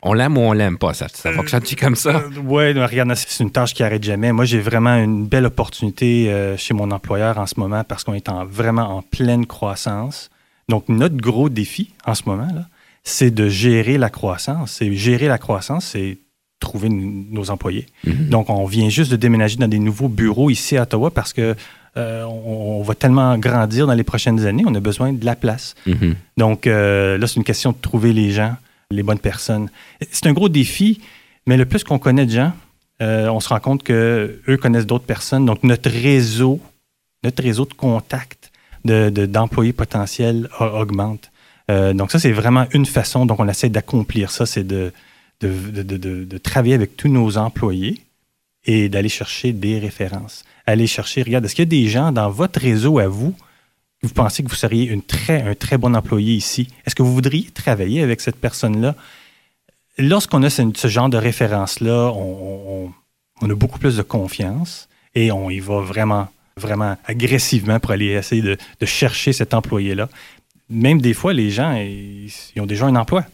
on 0.02 0.12
l'aime 0.12 0.36
ou 0.38 0.40
on 0.40 0.52
l'aime 0.52 0.78
pas, 0.78 0.94
ça, 0.94 1.08
ça 1.08 1.32
fonctionne-tu 1.32 1.76
comme 1.76 1.96
ça? 1.96 2.16
Euh, 2.16 2.30
oui, 2.44 2.72
regarde, 2.72 3.14
c'est 3.14 3.42
une 3.42 3.50
tâche 3.50 3.74
qui 3.74 3.82
arrête 3.82 4.02
jamais. 4.02 4.32
Moi, 4.32 4.44
j'ai 4.44 4.60
vraiment 4.60 4.94
une 4.96 5.26
belle 5.26 5.46
opportunité 5.46 6.30
euh, 6.30 6.56
chez 6.56 6.74
mon 6.74 6.90
employeur 6.90 7.38
en 7.38 7.46
ce 7.46 7.58
moment 7.58 7.84
parce 7.84 8.04
qu'on 8.04 8.14
est 8.14 8.28
vraiment 8.50 8.96
en 8.96 9.02
pleine 9.02 9.46
croissance. 9.46 10.30
Donc, 10.68 10.88
notre 10.88 11.16
gros 11.16 11.48
défi 11.48 11.94
en 12.04 12.14
ce 12.14 12.22
moment, 12.26 12.48
c'est 13.04 13.30
de 13.30 13.48
gérer 13.48 13.98
la 13.98 14.10
croissance. 14.10 14.82
Et 14.82 14.94
gérer 14.94 15.28
la 15.28 15.38
croissance, 15.38 15.86
c'est 15.86 16.18
trouver 16.60 16.88
nos 16.88 17.50
employés. 17.50 17.86
Mhm. 18.04 18.28
Donc, 18.28 18.50
on 18.50 18.64
vient 18.66 18.88
juste 18.88 19.10
de 19.10 19.16
déménager 19.16 19.56
dans 19.56 19.68
des 19.68 19.78
nouveaux 19.78 20.08
bureaux 20.08 20.50
ici 20.50 20.76
à 20.76 20.82
Ottawa 20.82 21.10
parce 21.10 21.32
que 21.32 21.54
euh, 21.96 22.24
on, 22.24 22.82
va 22.82 22.94
tellement 22.94 23.36
grandir 23.38 23.86
dans 23.86 23.94
les 23.94 24.04
prochaines 24.04 24.46
années, 24.46 24.62
on 24.66 24.74
a 24.74 24.80
besoin 24.80 25.12
de 25.12 25.24
la 25.24 25.34
place. 25.34 25.74
Mhm. 25.86 26.14
Donc, 26.36 26.66
euh, 26.66 27.18
là, 27.18 27.26
c'est 27.26 27.36
une 27.36 27.44
question 27.44 27.72
de 27.72 27.76
trouver 27.80 28.12
les 28.12 28.30
gens, 28.30 28.56
les 28.90 29.02
bonnes 29.02 29.18
personnes. 29.18 29.70
C'est 30.10 30.26
un 30.26 30.32
gros 30.32 30.48
défi, 30.48 31.00
mais 31.46 31.56
le 31.56 31.66
plus 31.66 31.84
qu'on 31.84 31.98
connaît 31.98 32.26
de 32.26 32.32
gens, 32.32 32.52
euh, 33.02 33.28
on 33.28 33.40
se 33.40 33.48
rend 33.48 33.60
compte 33.60 33.82
qu'eux 33.82 34.58
connaissent 34.60 34.86
d'autres 34.86 35.04
personnes. 35.04 35.44
Donc, 35.44 35.62
notre 35.62 35.90
réseau, 35.90 36.60
notre 37.22 37.42
réseau 37.42 37.64
de 37.64 37.74
contacts 37.74 38.50
d'employés 38.84 39.72
potentiels 39.72 40.48
augmente. 40.60 41.30
donc, 41.68 42.10
ça, 42.10 42.18
c'est 42.18 42.32
vraiment 42.32 42.66
une 42.72 42.86
façon 42.86 43.26
dont 43.26 43.36
on 43.38 43.48
essaie 43.48 43.68
d'accomplir 43.68 44.30
ça, 44.30 44.46
c'est 44.46 44.64
de 44.64 44.92
de, 45.40 45.82
de, 45.82 45.82
de, 45.82 46.24
de 46.24 46.38
travailler 46.38 46.74
avec 46.74 46.96
tous 46.96 47.08
nos 47.08 47.38
employés 47.38 48.00
et 48.64 48.88
d'aller 48.88 49.08
chercher 49.08 49.52
des 49.52 49.78
références. 49.78 50.44
Aller 50.66 50.86
chercher, 50.86 51.22
regarde, 51.22 51.44
est-ce 51.44 51.54
qu'il 51.54 51.64
y 51.64 51.68
a 51.68 51.82
des 51.82 51.88
gens 51.88 52.12
dans 52.12 52.30
votre 52.30 52.60
réseau 52.60 52.98
à 52.98 53.08
vous 53.08 53.34
vous 54.02 54.14
pensez 54.14 54.42
que 54.42 54.48
vous 54.48 54.54
seriez 54.54 54.84
une 54.84 55.02
très, 55.02 55.42
un 55.42 55.54
très 55.54 55.76
bon 55.78 55.94
employé 55.96 56.34
ici? 56.34 56.68
Est-ce 56.86 56.94
que 56.94 57.02
vous 57.02 57.12
voudriez 57.12 57.50
travailler 57.50 58.02
avec 58.02 58.20
cette 58.20 58.36
personne-là? 58.36 58.94
Lorsqu'on 59.98 60.42
a 60.44 60.50
ce, 60.50 60.62
ce, 60.74 60.88
genre 60.88 61.08
de 61.08 61.16
référence-là, 61.16 62.12
on, 62.14 62.86
on, 62.86 62.92
on, 63.42 63.50
a 63.50 63.54
beaucoup 63.54 63.80
plus 63.80 63.96
de 63.96 64.02
confiance 64.02 64.88
et 65.16 65.32
on 65.32 65.50
y 65.50 65.58
va 65.58 65.80
vraiment, 65.80 66.28
vraiment 66.56 66.96
agressivement 67.06 67.80
pour 67.80 67.90
aller 67.90 68.06
essayer 68.06 68.42
de, 68.42 68.56
de 68.78 68.86
chercher 68.86 69.32
cet 69.32 69.54
employé-là. 69.54 70.08
Même 70.70 71.00
des 71.00 71.14
fois, 71.14 71.32
les 71.32 71.50
gens, 71.50 71.72
ils, 71.74 72.30
ils 72.54 72.62
ont 72.62 72.66
déjà 72.66 72.86
un 72.86 72.94
emploi. 72.94 73.24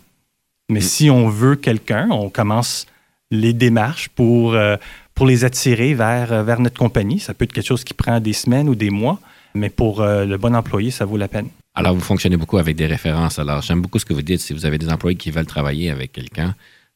Mais 0.70 0.78
mm. 0.78 0.82
si 0.82 1.10
on 1.10 1.28
veut 1.28 1.56
quelqu'un, 1.56 2.08
on 2.10 2.30
commence 2.30 2.86
les 3.30 3.52
démarches 3.52 4.08
pour, 4.08 4.54
euh, 4.54 4.76
pour 5.14 5.26
les 5.26 5.44
attirer 5.44 5.92
vers, 5.92 6.42
vers 6.44 6.60
notre 6.60 6.78
compagnie. 6.78 7.18
Ça 7.18 7.34
peut 7.34 7.44
être 7.44 7.52
quelque 7.52 7.66
chose 7.66 7.84
qui 7.84 7.94
prend 7.94 8.20
des 8.20 8.32
semaines 8.32 8.68
ou 8.68 8.74
des 8.74 8.90
mois, 8.90 9.20
mais 9.54 9.70
pour 9.70 10.00
euh, 10.00 10.24
le 10.24 10.36
bon 10.36 10.54
employé, 10.54 10.90
ça 10.90 11.04
vaut 11.04 11.16
la 11.16 11.28
peine. 11.28 11.48
Alors, 11.74 11.94
vous 11.94 12.00
fonctionnez 12.00 12.36
beaucoup 12.36 12.58
avec 12.58 12.76
des 12.76 12.86
références. 12.86 13.38
Alors, 13.38 13.62
j'aime 13.62 13.80
beaucoup 13.80 13.98
ce 13.98 14.04
que 14.04 14.14
vous 14.14 14.22
dites. 14.22 14.40
Si 14.40 14.52
vous 14.52 14.66
avez 14.66 14.78
des 14.78 14.88
employés 14.88 15.16
qui 15.16 15.30
veulent 15.30 15.46
travailler 15.46 15.90
avec 15.90 16.12
quelqu'un, 16.12 16.54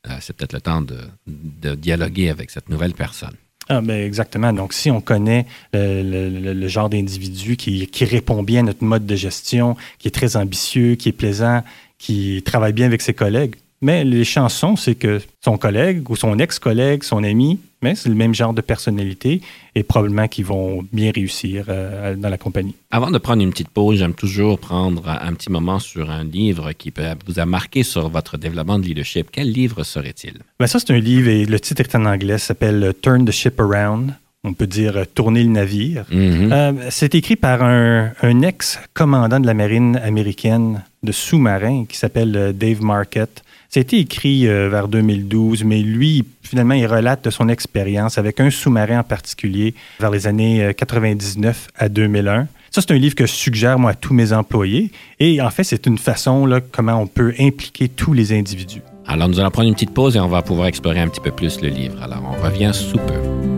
euh, 0.08 0.16
c'est 0.20 0.36
peut-être 0.36 0.52
le 0.52 0.60
temps 0.60 0.80
de, 0.80 0.98
de, 1.26 1.74
dialoguer 1.74 2.30
avec 2.30 2.50
cette 2.50 2.68
nouvelle 2.68 2.94
personne. 2.94 3.34
Ah, 3.68 3.80
ben 3.80 4.02
exactement. 4.02 4.52
Donc, 4.52 4.72
si 4.72 4.90
on 4.90 5.00
connaît 5.00 5.46
le, 5.74 6.02
le, 6.02 6.54
le 6.54 6.68
genre 6.68 6.88
d'individu 6.88 7.56
qui, 7.56 7.86
qui, 7.86 8.04
répond 8.04 8.42
bien 8.42 8.60
à 8.60 8.62
notre 8.62 8.84
mode 8.84 9.04
de 9.04 9.16
gestion, 9.16 9.76
qui 9.98 10.08
est 10.08 10.12
très 10.12 10.36
ambitieux, 10.36 10.94
qui 10.94 11.10
est 11.10 11.12
plaisant, 11.12 11.62
qui 11.98 12.42
travaille 12.44 12.72
bien 12.72 12.86
avec 12.86 13.02
ses 13.02 13.12
collègues, 13.12 13.56
mais 13.80 14.04
les 14.04 14.24
chansons, 14.24 14.76
c'est 14.76 14.94
que 14.94 15.20
son 15.44 15.58
collègue 15.58 16.08
ou 16.10 16.16
son 16.16 16.38
ex-collègue, 16.38 17.02
son 17.02 17.22
ami, 17.22 17.60
mais 17.82 17.94
c'est 17.94 18.08
le 18.08 18.14
même 18.14 18.34
genre 18.34 18.52
de 18.52 18.60
personnalité 18.60 19.40
et 19.74 19.82
probablement 19.82 20.28
qu'ils 20.28 20.44
vont 20.44 20.84
bien 20.92 21.10
réussir 21.14 21.66
euh, 21.68 22.16
dans 22.16 22.28
la 22.28 22.38
compagnie. 22.38 22.74
Avant 22.90 23.10
de 23.10 23.18
prendre 23.18 23.42
une 23.42 23.50
petite 23.50 23.68
pause, 23.68 23.98
j'aime 23.98 24.14
toujours 24.14 24.58
prendre 24.58 25.08
un 25.08 25.32
petit 25.34 25.50
moment 25.50 25.78
sur 25.78 26.10
un 26.10 26.24
livre 26.24 26.72
qui 26.72 26.90
peut, 26.90 27.02
vous 27.26 27.38
a 27.38 27.46
marqué 27.46 27.82
sur 27.82 28.08
votre 28.08 28.36
développement 28.36 28.78
de 28.78 28.84
leadership. 28.84 29.28
Quel 29.30 29.50
livre 29.52 29.84
serait-il? 29.84 30.34
Ben 30.58 30.66
ça, 30.66 30.78
c'est 30.78 30.92
un 30.92 30.98
livre 30.98 31.28
et 31.28 31.44
le 31.44 31.60
titre 31.60 31.82
est 31.82 31.94
en 31.94 32.04
anglais, 32.06 32.38
s'appelle 32.38 32.92
Turn 33.02 33.24
the 33.24 33.30
Ship 33.32 33.58
Around. 33.60 34.14
On 34.44 34.54
peut 34.54 34.68
dire 34.68 35.04
tourner 35.14 35.42
le 35.42 35.50
navire. 35.50 36.04
Mm 36.10 36.16
-hmm. 36.16 36.52
euh, 36.52 36.72
c'est 36.90 37.14
écrit 37.14 37.36
par 37.36 37.62
un, 37.62 38.12
un 38.22 38.42
ex-commandant 38.42 39.40
de 39.40 39.46
la 39.46 39.54
marine 39.54 39.96
américaine 39.96 40.84
de 41.02 41.12
sous-marin 41.12 41.84
qui 41.88 41.96
s'appelle 41.96 42.52
Dave 42.56 42.80
Marquette. 42.82 43.42
Été 43.74 43.98
écrit 43.98 44.48
euh, 44.48 44.68
vers 44.68 44.88
2012, 44.88 45.62
mais 45.62 45.82
lui, 45.82 46.24
finalement, 46.42 46.74
il 46.74 46.86
relate 46.86 47.24
de 47.24 47.30
son 47.30 47.48
expérience 47.48 48.18
avec 48.18 48.40
un 48.40 48.50
sous-marin 48.50 49.00
en 49.00 49.04
particulier 49.04 49.74
vers 50.00 50.10
les 50.10 50.26
années 50.26 50.74
99 50.76 51.68
à 51.76 51.88
2001. 51.88 52.48
Ça, 52.70 52.80
c'est 52.80 52.90
un 52.90 52.98
livre 52.98 53.14
que 53.14 53.24
je 53.24 53.32
suggère, 53.32 53.78
moi, 53.78 53.92
à 53.92 53.94
tous 53.94 54.14
mes 54.14 54.32
employés. 54.32 54.90
Et 55.20 55.40
en 55.40 55.50
fait, 55.50 55.62
c'est 55.64 55.86
une 55.86 55.98
façon, 55.98 56.44
là, 56.44 56.60
comment 56.60 57.00
on 57.00 57.06
peut 57.06 57.32
impliquer 57.38 57.88
tous 57.88 58.12
les 58.12 58.32
individus. 58.32 58.82
Alors, 59.06 59.28
nous 59.28 59.38
allons 59.38 59.50
prendre 59.50 59.68
une 59.68 59.74
petite 59.74 59.94
pause 59.94 60.16
et 60.16 60.20
on 60.20 60.28
va 60.28 60.42
pouvoir 60.42 60.66
explorer 60.66 61.00
un 61.00 61.08
petit 61.08 61.20
peu 61.20 61.30
plus 61.30 61.60
le 61.60 61.68
livre. 61.68 62.02
Alors, 62.02 62.22
on 62.24 62.42
revient 62.42 62.72
sous 62.74 62.98
peu. 62.98 63.57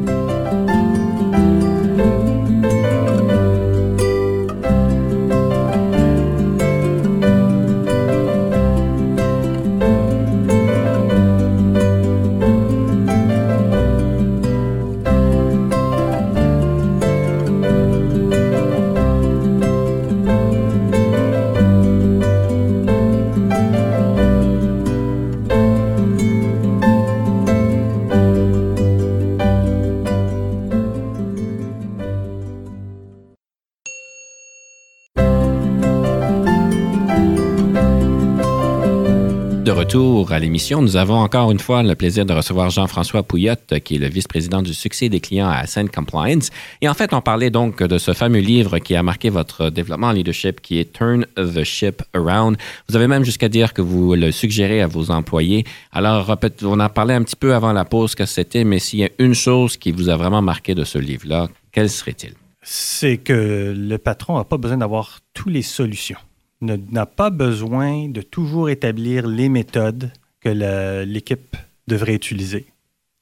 Retour 39.68 40.32
à 40.32 40.38
l'émission. 40.38 40.82
Nous 40.82 40.96
avons 40.96 41.16
encore 41.16 41.50
une 41.50 41.58
fois 41.58 41.82
le 41.82 41.94
plaisir 41.94 42.24
de 42.24 42.32
recevoir 42.32 42.70
Jean-François 42.70 43.22
Pouillotte, 43.22 43.78
qui 43.84 43.96
est 43.96 43.98
le 43.98 44.08
vice-président 44.08 44.62
du 44.62 44.72
succès 44.72 45.08
des 45.08 45.20
clients 45.20 45.48
à 45.48 45.56
Ascent 45.56 45.86
Compliance. 45.86 46.50
Et 46.80 46.88
en 46.88 46.94
fait, 46.94 47.12
on 47.12 47.20
parlait 47.20 47.50
donc 47.50 47.82
de 47.82 47.98
ce 47.98 48.12
fameux 48.12 48.40
livre 48.40 48.78
qui 48.78 48.96
a 48.96 49.02
marqué 49.02 49.28
votre 49.28 49.70
développement 49.70 50.08
en 50.08 50.12
leadership, 50.12 50.60
qui 50.60 50.78
est 50.78 50.92
Turn 50.92 51.26
the 51.36 51.64
Ship 51.64 52.02
Around. 52.14 52.56
Vous 52.88 52.96
avez 52.96 53.06
même 53.06 53.24
jusqu'à 53.24 53.48
dire 53.48 53.72
que 53.74 53.82
vous 53.82 54.14
le 54.14 54.32
suggérez 54.32 54.80
à 54.82 54.86
vos 54.86 55.10
employés. 55.10 55.64
Alors, 55.92 56.36
on 56.62 56.80
a 56.80 56.88
parlé 56.88 57.14
un 57.14 57.22
petit 57.22 57.36
peu 57.36 57.54
avant 57.54 57.72
la 57.72 57.84
pause 57.84 58.14
que 58.14 58.26
c'était, 58.26 58.64
mais 58.64 58.78
s'il 58.78 59.00
y 59.00 59.04
a 59.04 59.10
une 59.18 59.34
chose 59.34 59.76
qui 59.76 59.92
vous 59.92 60.08
a 60.08 60.16
vraiment 60.16 60.42
marqué 60.42 60.74
de 60.74 60.84
ce 60.84 60.98
livre-là, 60.98 61.48
quelle 61.72 61.90
serait-il? 61.90 62.32
C'est 62.62 63.18
que 63.18 63.74
le 63.76 63.98
patron 63.98 64.36
n'a 64.36 64.44
pas 64.44 64.58
besoin 64.58 64.78
d'avoir 64.78 65.20
toutes 65.34 65.52
les 65.52 65.62
solutions 65.62 66.18
n'a 66.60 67.06
pas 67.06 67.30
besoin 67.30 68.08
de 68.08 68.22
toujours 68.22 68.68
établir 68.70 69.26
les 69.26 69.48
méthodes 69.48 70.10
que 70.40 71.04
l'équipe 71.04 71.56
devrait 71.86 72.14
utiliser. 72.14 72.66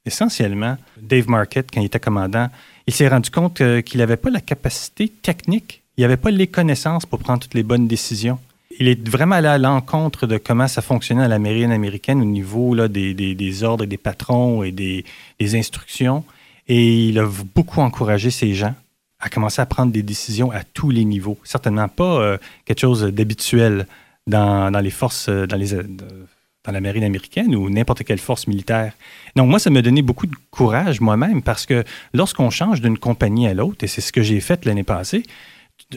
Essentiellement, 0.05 0.77
Dave 1.01 1.29
Marquette, 1.29 1.69
quand 1.73 1.81
il 1.81 1.87
était 1.87 2.01
commandant, 2.01 2.49
il 2.87 2.95
s'est 2.95 3.09
rendu 3.09 3.31
compte 3.31 3.61
qu'il 3.83 3.99
n'avait 3.99 4.17
pas 4.17 4.31
la 4.31 4.41
capacité 4.41 5.09
technique, 5.09 5.83
il 5.97 6.03
n'avait 6.03 6.17
pas 6.17 6.31
les 6.31 6.47
connaissances 6.47 7.05
pour 7.05 7.19
prendre 7.19 7.41
toutes 7.41 7.55
les 7.55 7.63
bonnes 7.63 7.87
décisions. 7.87 8.39
Il 8.81 8.87
est 8.87 9.09
vraiment 9.09 9.35
allé 9.35 9.49
à 9.49 9.59
l'encontre 9.59 10.27
de 10.27 10.39
comment 10.39 10.69
ça 10.69 10.83
fonctionnait 10.83 11.25
à 11.25 11.29
la 11.29 11.39
marine 11.39 11.73
américaine 11.73 12.23
au 12.23 12.25
niveau 12.25 12.77
des, 12.87 13.63
ordres 13.65 13.85
et 13.85 13.89
des 13.89 13.97
patrons 13.97 14.63
et 14.63 14.71
des, 14.71 15.05
des 15.41 15.57
instructions. 15.57 16.25
Et 16.69 17.09
il 17.09 17.19
a 17.19 17.29
beaucoup 17.55 17.81
encouragé 17.81 18.31
ces 18.31 18.55
gens 18.55 18.75
à 19.21 19.29
commencer 19.29 19.61
à 19.61 19.67
prendre 19.67 19.93
des 19.93 20.03
décisions 20.03 20.51
à 20.51 20.63
tous 20.63 20.91
les 20.91 21.05
niveaux. 21.05 21.39
Certainement 21.45 21.89
pas 21.89 22.21
euh, 22.21 22.39
quelque 22.65 22.81
chose 22.81 23.03
d'habituel 23.03 23.87
dans, 24.27 24.71
les 24.83 24.91
forces, 24.91 25.29
dans, 25.29 25.57
les, 25.57 25.73
dans 25.73 26.73
la 26.73 26.81
marine 26.81 27.05
américaine 27.05 27.55
ou 27.55 27.71
n'importe 27.71 28.05
quelle 28.05 28.19
force 28.19 28.47
militaire. 28.47 28.93
Donc, 29.37 29.49
moi, 29.49 29.59
ça 29.59 29.71
m'a 29.71 29.83
donné 29.83 30.03
beaucoup 30.03 30.27
de 30.27 30.37
courage 30.51 31.01
moi-même 31.01 31.43
parce 31.43 31.67
que 31.67 31.85
lorsqu'on 32.13 32.51
change 32.51 32.81
d'une 32.81 32.99
compagnie 32.99 33.49
à 33.49 33.55
l'autre, 33.55 33.85
et 33.85 33.87
c'est 33.87 34.01
ce 34.01 34.13
que 34.13 34.23
j'ai 34.23 34.41
fait 34.41 34.65
l'année 34.67 34.85
passée, 34.85 35.23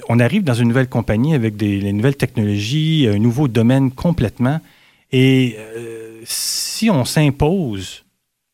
on 0.10 0.20
arrive 0.20 0.44
dans 0.44 0.54
une 0.54 0.68
nouvelle 0.68 0.88
compagnie 0.88 1.34
avec 1.34 1.58
des 1.58 1.82
les 1.82 1.94
nouvelles 1.94 2.16
technologies, 2.16 3.08
un 3.12 3.20
nouveau 3.20 3.48
domaine 3.48 3.92
complètement. 3.92 4.62
Et 5.12 5.58
euh, 5.58 6.22
si 6.24 6.90
on 6.90 7.04
s'impose 7.04 8.04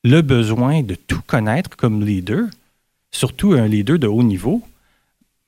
le 0.03 0.21
besoin 0.21 0.81
de 0.81 0.95
tout 0.95 1.21
connaître 1.25 1.75
comme 1.75 2.03
leader, 2.03 2.45
surtout 3.17 3.53
un 3.53 3.67
leader 3.67 3.97
de 3.97 4.07
haut 4.07 4.23
niveau, 4.23 4.61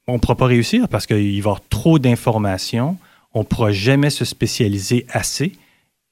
on 0.08 0.14
ne 0.14 0.18
pourra 0.18 0.36
pas 0.36 0.48
réussir 0.48 0.88
parce 0.88 1.06
qu'il 1.06 1.18
va 1.18 1.22
y 1.22 1.38
avoir 1.38 1.62
trop 1.70 2.00
d'informations, 2.00 2.98
on 3.34 3.40
ne 3.40 3.46
pourra 3.46 3.72
jamais 3.72 4.10
se 4.10 4.26
spécialiser 4.26 5.06
assez 5.10 5.54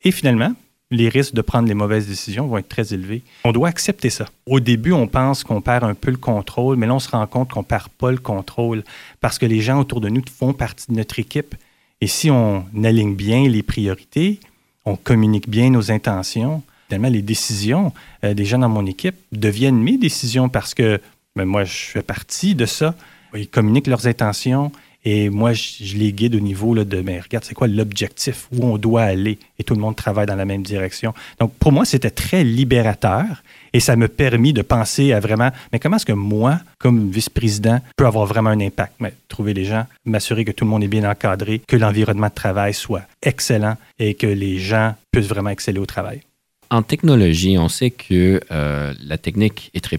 et 0.03 0.11
finalement, 0.11 0.53
les 0.91 1.09
risques 1.09 1.33
de 1.33 1.41
prendre 1.41 1.67
les 1.67 1.73
mauvaises 1.73 2.07
décisions 2.07 2.47
vont 2.47 2.57
être 2.59 2.69
très 2.69 2.93
élevés. 2.93 3.23
On 3.43 3.51
doit 3.51 3.67
accepter 3.67 4.09
ça. 4.09 4.27
Au 4.45 4.59
début, 4.59 4.93
on 4.93 5.07
pense 5.07 5.43
qu'on 5.43 5.59
perd 5.59 5.83
un 5.83 5.95
peu 5.95 6.11
le 6.11 6.17
contrôle, 6.17 6.77
mais 6.77 6.87
là, 6.87 6.93
on 6.95 6.99
se 6.99 7.09
rend 7.09 7.25
compte 7.27 7.51
qu'on 7.51 7.59
ne 7.61 7.65
perd 7.65 7.89
pas 7.89 8.11
le 8.11 8.17
contrôle 8.17 8.83
parce 9.19 9.37
que 9.37 9.45
les 9.45 9.59
gens 9.59 9.79
autour 9.79 9.99
de 9.99 10.09
nous 10.09 10.21
font 10.33 10.53
partie 10.53 10.85
de 10.89 10.95
notre 10.95 11.19
équipe. 11.19 11.55
Et 11.99 12.07
si 12.07 12.29
on 12.31 12.65
aligne 12.83 13.15
bien 13.15 13.49
les 13.49 13.63
priorités, 13.63 14.39
on 14.85 14.95
communique 14.95 15.49
bien 15.49 15.71
nos 15.71 15.91
intentions, 15.91 16.63
finalement, 16.87 17.09
les 17.09 17.23
décisions 17.23 17.91
euh, 18.23 18.33
des 18.33 18.45
gens 18.45 18.59
dans 18.59 18.69
mon 18.69 18.85
équipe 18.85 19.15
deviennent 19.33 19.81
mes 19.81 19.97
décisions 19.97 20.47
parce 20.47 20.73
que 20.73 21.01
mais 21.38 21.46
moi, 21.46 21.63
je 21.63 21.74
fais 21.74 22.01
partie 22.01 22.56
de 22.56 22.65
ça. 22.65 22.96
Ils 23.36 23.48
communiquent 23.48 23.88
leurs 23.88 24.08
intentions 24.08 24.72
et 25.06 25.29
moi, 25.29 25.53
je, 25.53 25.96
les 25.96 26.12
guide 26.12 26.36
au 26.36 26.39
niveau 26.39 26.74
là, 26.74 26.84
de, 26.84 27.00
mais 27.01 27.20
regarde, 27.22 27.46
c'est 27.46 27.53
quoi 27.53 27.67
l'objectif, 27.67 28.48
où 28.51 28.65
on 28.65 28.77
doit 28.77 29.03
aller? 29.03 29.38
Et 29.60 29.63
tout 29.63 29.75
le 29.75 29.79
monde 29.79 29.96
travaille 29.96 30.25
dans 30.25 30.36
la 30.36 30.44
même 30.44 30.63
direction. 30.63 31.13
Donc, 31.39 31.53
pour 31.53 31.72
moi, 31.72 31.86
c'était 31.86 32.10
très 32.10 32.44
libérateur 32.44 33.24
et 33.72 33.79
ça 33.79 33.96
m'a 33.96 34.08
permis 34.08 34.51
de 34.51 34.63
penser 34.63 35.13
à 35.13 35.20
vraiment, 35.20 35.51
mais 35.72 35.79
comment 35.79 35.98
est-ce 35.98 36.06
que 36.06 36.12
moi, 36.12 36.60
comme 36.79 37.10
vice-président, 37.10 37.79
peux 37.96 38.08
avoir 38.08 38.25
vraiment 38.25 38.50
un 38.50 38.60
impact? 38.60 38.96
Mais, 39.00 39.13
trouver 39.29 39.53
les 39.53 39.63
gens, 39.63 39.86
m'assurer 40.03 40.44
que 40.44 40.51
tout 40.51 40.65
le 40.65 40.72
monde 40.72 40.84
est 40.84 40.89
bien 40.89 41.10
encadré, 41.10 41.62
que 41.65 41.77
l'environnement 41.77 42.27
de 42.27 42.34
travail 42.34 42.74
soit 42.74 43.03
excellent 43.22 43.77
et 44.00 44.15
que 44.15 44.27
les 44.27 44.58
gens 44.58 44.96
puissent 45.12 45.27
vraiment 45.27 45.51
exceller 45.51 45.79
au 45.79 45.86
travail. 45.86 46.22
En 46.70 46.82
technologie, 46.82 47.58
on 47.58 47.70
sait 47.70 47.91
que 47.91 48.41
euh, 48.51 48.94
la 49.01 49.17
technique 49.17 49.72
est 49.74 49.79
très 49.79 49.98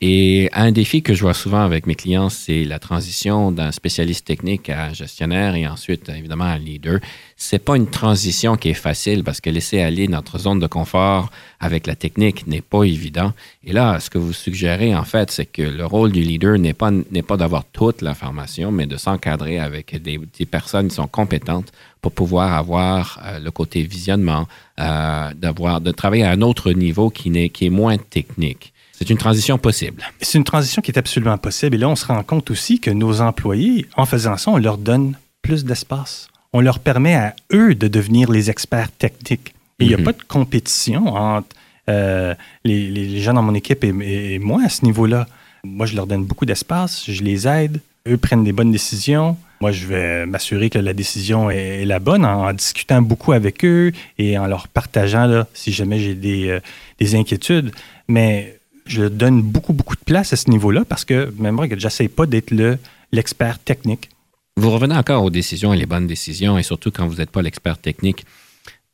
Et 0.00 0.48
un 0.52 0.72
défi 0.72 1.02
que 1.02 1.14
je 1.14 1.22
vois 1.22 1.34
souvent 1.34 1.62
avec 1.62 1.86
mes 1.86 1.94
clients, 1.94 2.28
c'est 2.28 2.64
la 2.64 2.78
transition 2.78 3.52
d'un 3.52 3.72
spécialiste 3.72 4.26
technique 4.26 4.68
à 4.68 4.92
gestionnaire 4.92 5.54
et 5.54 5.66
ensuite, 5.66 6.08
évidemment, 6.08 6.44
à 6.44 6.58
leader. 6.58 7.00
C'est 7.36 7.58
pas 7.58 7.76
une 7.76 7.88
transition 7.88 8.56
qui 8.56 8.70
est 8.70 8.74
facile 8.74 9.22
parce 9.22 9.40
que 9.40 9.50
laisser 9.50 9.80
aller 9.80 10.08
notre 10.08 10.38
zone 10.38 10.58
de 10.58 10.66
confort 10.66 11.30
avec 11.60 11.86
la 11.86 11.94
technique 11.94 12.46
n'est 12.46 12.62
pas 12.62 12.84
évident. 12.84 13.32
Et 13.64 13.72
là, 13.72 14.00
ce 14.00 14.08
que 14.10 14.18
vous 14.18 14.32
suggérez, 14.32 14.94
en 14.94 15.04
fait, 15.04 15.30
c'est 15.30 15.46
que 15.46 15.62
le 15.62 15.84
rôle 15.84 16.12
du 16.12 16.22
leader 16.22 16.58
n'est 16.58 16.74
pas, 16.74 16.90
n'est 16.90 17.22
pas 17.22 17.36
d'avoir 17.36 17.64
toute 17.64 18.02
l'information, 18.02 18.70
mais 18.72 18.86
de 18.86 18.96
s'encadrer 18.96 19.58
avec 19.58 20.00
des, 20.02 20.18
des, 20.38 20.46
personnes 20.46 20.88
qui 20.88 20.94
sont 20.94 21.08
compétentes 21.08 21.72
pour 22.00 22.12
pouvoir 22.12 22.54
avoir 22.54 23.20
euh, 23.24 23.38
le 23.38 23.50
côté 23.50 23.82
visionnement, 23.82 24.46
euh, 24.78 25.30
d'avoir, 25.34 25.80
de 25.80 25.90
travailler 25.90 26.24
à 26.24 26.30
un 26.30 26.42
autre 26.42 26.72
niveau 26.72 27.10
qui, 27.10 27.30
n'est, 27.30 27.48
qui 27.48 27.66
est 27.66 27.70
moins 27.70 27.98
technique. 27.98 28.72
C'est 28.98 29.10
une 29.10 29.18
transition 29.18 29.58
possible. 29.58 30.02
C'est 30.22 30.38
une 30.38 30.44
transition 30.44 30.80
qui 30.80 30.90
est 30.90 30.98
absolument 30.98 31.36
possible. 31.36 31.76
Et 31.76 31.78
là, 31.78 31.88
on 31.88 31.96
se 31.96 32.06
rend 32.06 32.22
compte 32.22 32.50
aussi 32.50 32.80
que 32.80 32.90
nos 32.90 33.20
employés, 33.20 33.86
en 33.94 34.06
faisant 34.06 34.38
ça, 34.38 34.50
on 34.50 34.56
leur 34.56 34.78
donne 34.78 35.16
plus 35.42 35.64
d'espace. 35.66 36.28
On 36.54 36.60
leur 36.60 36.78
permet 36.78 37.14
à 37.14 37.36
eux 37.52 37.74
de 37.74 37.88
devenir 37.88 38.30
les 38.30 38.48
experts 38.48 38.90
techniques. 38.90 39.54
Et 39.78 39.84
il 39.84 39.88
n'y 39.88 39.94
a 39.94 39.98
mhm. 39.98 40.04
pas 40.04 40.12
de 40.12 40.22
compétition 40.22 41.08
entre 41.08 41.48
euh, 41.90 42.34
les, 42.64 43.20
gens 43.20 43.34
dans 43.34 43.42
mon 43.42 43.54
équipe 43.54 43.84
et, 43.84 44.38
moi 44.38 44.62
à 44.64 44.70
ce 44.70 44.82
niveau-là. 44.86 45.26
Moi, 45.62 45.84
je 45.84 45.94
leur 45.94 46.06
donne 46.06 46.24
beaucoup 46.24 46.46
d'espace, 46.46 47.04
je 47.06 47.22
les 47.22 47.46
aide, 47.46 47.80
eux 48.08 48.16
prennent 48.16 48.44
des 48.44 48.52
bonnes 48.52 48.72
décisions. 48.72 49.36
Moi, 49.60 49.72
je 49.72 49.86
vais 49.86 50.26
m'assurer 50.26 50.70
que 50.70 50.78
la 50.78 50.94
décision 50.94 51.50
est, 51.50 51.84
la 51.84 51.98
bonne 51.98 52.24
en, 52.24 52.52
discutant 52.54 53.02
beaucoup 53.02 53.32
avec 53.32 53.64
eux 53.64 53.92
et 54.18 54.38
en 54.38 54.46
leur 54.46 54.68
partageant 54.68 55.26
là, 55.26 55.46
si 55.52 55.72
jamais 55.72 55.98
j'ai 55.98 56.14
des, 56.14 56.48
euh, 56.48 56.60
des 56.98 57.14
inquiétudes. 57.14 57.72
Mais 58.08 58.55
je 58.86 59.04
donne 59.04 59.42
beaucoup, 59.42 59.72
beaucoup 59.72 59.96
de 59.96 60.04
place 60.04 60.32
à 60.32 60.36
ce 60.36 60.50
niveau-là 60.50 60.84
parce 60.84 61.04
que, 61.04 61.32
même 61.38 61.54
moi, 61.54 61.66
j'essaie 61.76 62.08
pas 62.08 62.26
d'être 62.26 62.50
le, 62.50 62.78
l'expert 63.12 63.58
technique. 63.58 64.10
Vous 64.56 64.70
revenez 64.70 64.96
encore 64.96 65.22
aux 65.22 65.30
décisions 65.30 65.74
et 65.74 65.76
les 65.76 65.86
bonnes 65.86 66.06
décisions, 66.06 66.56
et 66.56 66.62
surtout 66.62 66.90
quand 66.90 67.06
vous 67.06 67.16
n'êtes 67.16 67.30
pas 67.30 67.42
l'expert 67.42 67.76
technique. 67.78 68.24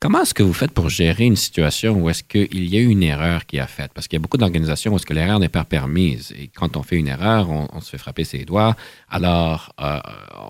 Comment 0.03 0.23
est-ce 0.23 0.33
que 0.33 0.43
vous 0.43 0.51
faites 0.51 0.73
pour 0.73 0.89
gérer 0.89 1.23
une 1.23 1.37
situation 1.37 1.93
où 1.93 2.09
est-ce 2.09 2.23
qu'il 2.23 2.65
y 2.65 2.75
a 2.75 2.81
une 2.81 3.03
erreur 3.03 3.45
qui 3.45 3.57
a 3.57 3.67
faite? 3.67 3.91
Parce 3.93 4.09
qu'il 4.09 4.17
y 4.17 4.21
a 4.21 4.21
beaucoup 4.21 4.35
d'organisations 4.35 4.91
où 4.91 4.97
est-ce 4.97 5.05
que 5.05 5.13
l'erreur 5.13 5.39
n'est 5.39 5.47
pas 5.47 5.63
permise. 5.63 6.33
Et 6.37 6.49
quand 6.53 6.75
on 6.75 6.83
fait 6.83 6.97
une 6.97 7.07
erreur, 7.07 7.49
on, 7.49 7.79
se 7.79 7.89
fait 7.89 7.97
frapper 7.97 8.25
ses 8.25 8.43
doigts. 8.43 8.75
Alors, 9.09 9.73
euh, 9.79 10.01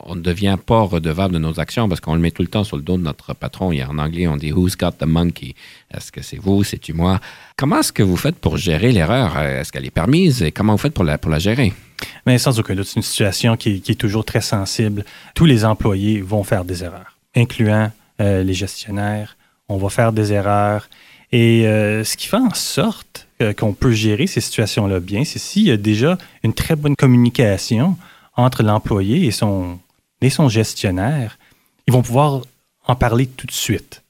on 0.06 0.16
ne 0.16 0.22
devient 0.22 0.58
pas 0.66 0.82
redevable 0.82 1.36
de 1.36 1.38
nos 1.38 1.60
actions 1.60 1.88
parce 1.88 2.02
qu'on 2.02 2.16
le 2.16 2.20
met 2.20 2.32
tout 2.32 2.42
le 2.42 2.48
temps 2.48 2.64
sur 2.64 2.78
le 2.78 2.82
dos 2.82 2.98
de 2.98 3.04
notre 3.04 3.36
patron. 3.36 3.72
Et 3.72 3.84
en 3.84 4.00
anglais, 4.00 4.26
on 4.26 4.38
dit 4.38 4.52
Who's 4.52 4.76
got 4.76 4.94
the 4.94 5.06
monkey? 5.06 5.54
Est-ce 5.94 6.12
que 6.12 6.24
c'est 6.24 6.42
vous? 6.42 6.64
C'est-tu 6.64 6.94
moi? 6.94 7.20
Comment 7.56 7.82
est-ce 7.82 7.94
que 7.94 8.02
vous 8.02 8.18
faites 8.18 8.38
pour 8.38 8.58
gérer 8.58 8.92
l'erreur? 8.92 9.38
Est-ce 9.38 9.72
qu'elle 9.72 9.86
est 9.86 9.92
permise? 9.92 10.42
Et 10.42 10.52
comment 10.52 10.74
vous 10.74 10.80
faites 10.80 10.96
pour 10.96 11.04
la, 11.04 11.20
pour 11.20 11.30
la 11.30 11.38
gérer? 11.38 11.74
Mais 12.26 12.40
sans 12.40 12.58
aucun 12.60 12.74
doute, 12.74 12.88
c'est 12.88 12.96
une 12.96 13.04
situation 13.04 13.56
qui, 13.56 13.82
qui, 13.82 13.92
est 13.92 14.02
toujours 14.02 14.26
très 14.26 14.42
sensible. 14.42 15.06
Tous 15.36 15.46
les 15.46 15.64
employés 15.64 16.22
vont 16.22 16.44
faire 16.44 16.66
des 16.66 16.84
erreurs, 16.84 17.20
incluant 17.36 17.92
euh, 18.20 18.42
les 18.42 18.56
gestionnaires 18.56 19.38
on 19.70 19.78
va 19.78 19.90
faire 19.90 20.14
des 20.14 20.34
erreurs. 20.34 20.90
Et 21.32 21.68
euh, 21.68 22.04
ce 22.04 22.16
qui 22.16 22.28
fait 22.28 22.38
en 22.38 22.54
sorte 22.54 23.28
euh, 23.42 23.54
qu'on 23.54 23.74
peut 23.74 23.92
gérer 23.92 24.28
ces 24.28 24.42
situations-là 24.42 25.00
bien, 25.00 25.24
c'est 25.24 25.40
s'il 25.40 25.64
y 25.64 25.72
a 25.72 25.78
déjà 25.78 26.18
une 26.44 26.54
très 26.54 26.76
bonne 26.76 26.96
communication 26.96 27.98
entre 28.36 28.64
l'employé 28.64 29.26
et 29.26 29.32
son, 29.32 29.80
et 30.22 30.30
son 30.30 30.50
gestionnaire, 30.50 31.38
ils 31.88 31.94
vont 31.94 32.02
pouvoir 32.02 32.42
en 32.88 32.96
parler 32.96 33.28
tout 33.28 33.48
de 33.48 33.52
suite. 33.52 34.04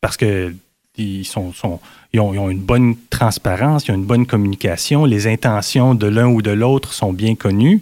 Parce 0.00 0.16
que 0.16 0.54
ils, 0.96 1.26
ont, 1.36 2.50
une 2.50 2.60
bonne 2.60 2.94
transparence, 3.08 3.86
ils 3.86 3.92
ont 3.92 3.94
une 3.94 4.04
bonne 4.04 4.26
communication, 4.26 5.04
les 5.04 5.26
intentions 5.26 5.94
de 5.94 6.06
l'un 6.06 6.26
ou 6.26 6.42
de 6.42 6.50
l'autre 6.50 6.92
sont 6.92 7.12
bien 7.12 7.34
connues. 7.34 7.80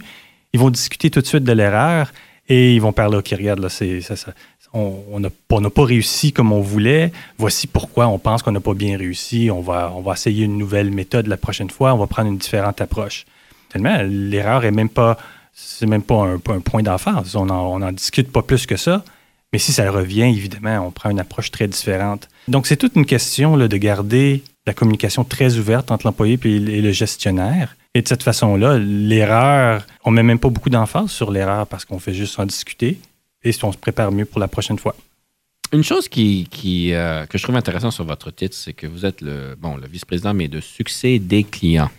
Ils 0.52 0.60
vont 0.60 0.70
discuter 0.70 1.10
tout 1.10 1.20
de 1.20 1.26
suite 1.26 1.44
de 1.44 1.52
l'erreur 1.52 2.12
et 2.48 2.74
ils 2.74 2.80
vont 2.80 2.92
parler, 2.92 3.16
OK, 3.16 3.28
regarde, 3.36 3.58
là, 3.58 3.68
c'est, 3.68 4.00
ça, 4.00 4.14
on 4.72 5.20
n'a 5.20 5.70
pas 5.70 5.84
réussi 5.84 6.32
comme 6.32 6.52
on 6.52 6.60
voulait. 6.60 7.12
Voici 7.38 7.66
pourquoi 7.66 8.06
on 8.08 8.18
pense 8.18 8.42
qu'on 8.42 8.52
n'a 8.52 8.60
pas 8.60 8.74
bien 8.74 8.96
réussi. 8.96 9.50
On 9.50 9.60
va, 9.60 9.92
essayer 10.12 10.44
une 10.44 10.58
nouvelle 10.58 10.90
méthode 10.90 11.26
la 11.26 11.36
prochaine 11.36 11.70
fois. 11.70 11.94
On 11.94 11.98
va 11.98 12.06
prendre 12.06 12.28
une 12.28 12.38
différente 12.38 12.80
approche. 12.80 13.24
Tellement, 13.70 13.98
l'erreur 14.02 14.64
est 14.64 14.70
même 14.70 14.88
pas, 14.88 15.18
c'est 15.52 15.86
même 15.86 16.02
pas 16.02 16.26
un, 16.26 16.38
point 16.38 16.82
d'enfance. 16.82 17.34
On 17.34 17.46
n'en 17.46 17.92
discute 17.92 18.30
pas 18.30 18.42
plus 18.42 18.66
que 18.66 18.76
ça. 18.76 19.04
Mais 19.52 19.58
si 19.58 19.72
ça 19.72 19.90
revient, 19.90 20.24
évidemment, 20.24 20.86
on 20.86 20.90
prend 20.90 21.08
une 21.08 21.20
approche 21.20 21.50
très 21.50 21.66
différente. 21.66 22.28
Donc, 22.48 22.66
c'est 22.66 22.76
toute 22.76 22.96
une 22.96 23.06
question 23.06 23.56
là, 23.56 23.66
de 23.66 23.76
garder 23.78 24.42
la 24.66 24.74
communication 24.74 25.24
très 25.24 25.56
ouverte 25.56 25.90
entre 25.90 26.06
l'employé 26.06 26.38
et 26.44 26.82
le 26.82 26.92
gestionnaire. 26.92 27.74
Et 27.94 28.02
de 28.02 28.08
cette 28.08 28.22
façon-là, 28.22 28.78
l'erreur, 28.78 29.86
on 30.04 30.10
met 30.10 30.22
même 30.22 30.38
pas 30.38 30.50
beaucoup 30.50 30.68
d'emphase 30.68 31.10
sur 31.10 31.30
l'erreur 31.30 31.66
parce 31.66 31.86
qu'on 31.86 31.98
fait 31.98 32.12
juste 32.12 32.38
en 32.38 32.44
discuter 32.44 32.98
et 33.44 33.52
on 33.62 33.72
se 33.72 33.78
prépare 33.78 34.12
mieux 34.12 34.24
pour 34.24 34.40
la 34.40 34.48
prochaine 34.48 34.78
fois. 34.78 34.94
Une 35.72 35.84
chose 35.84 36.08
qui, 36.08 36.46
euh, 36.92 37.26
que 37.26 37.36
je 37.36 37.42
trouve 37.42 37.56
intéressante 37.56 37.92
sur 37.92 38.04
votre 38.04 38.30
titre, 38.30 38.56
c'est 38.56 38.72
que 38.72 38.86
vous 38.86 39.04
êtes 39.04 39.20
le, 39.20 39.54
bon, 39.54 39.76
le 39.76 39.86
vice-président, 39.86 40.32
mais 40.32 40.48
de 40.48 40.60
succès 40.60 41.18
des 41.18 41.44
clients. 41.44 41.90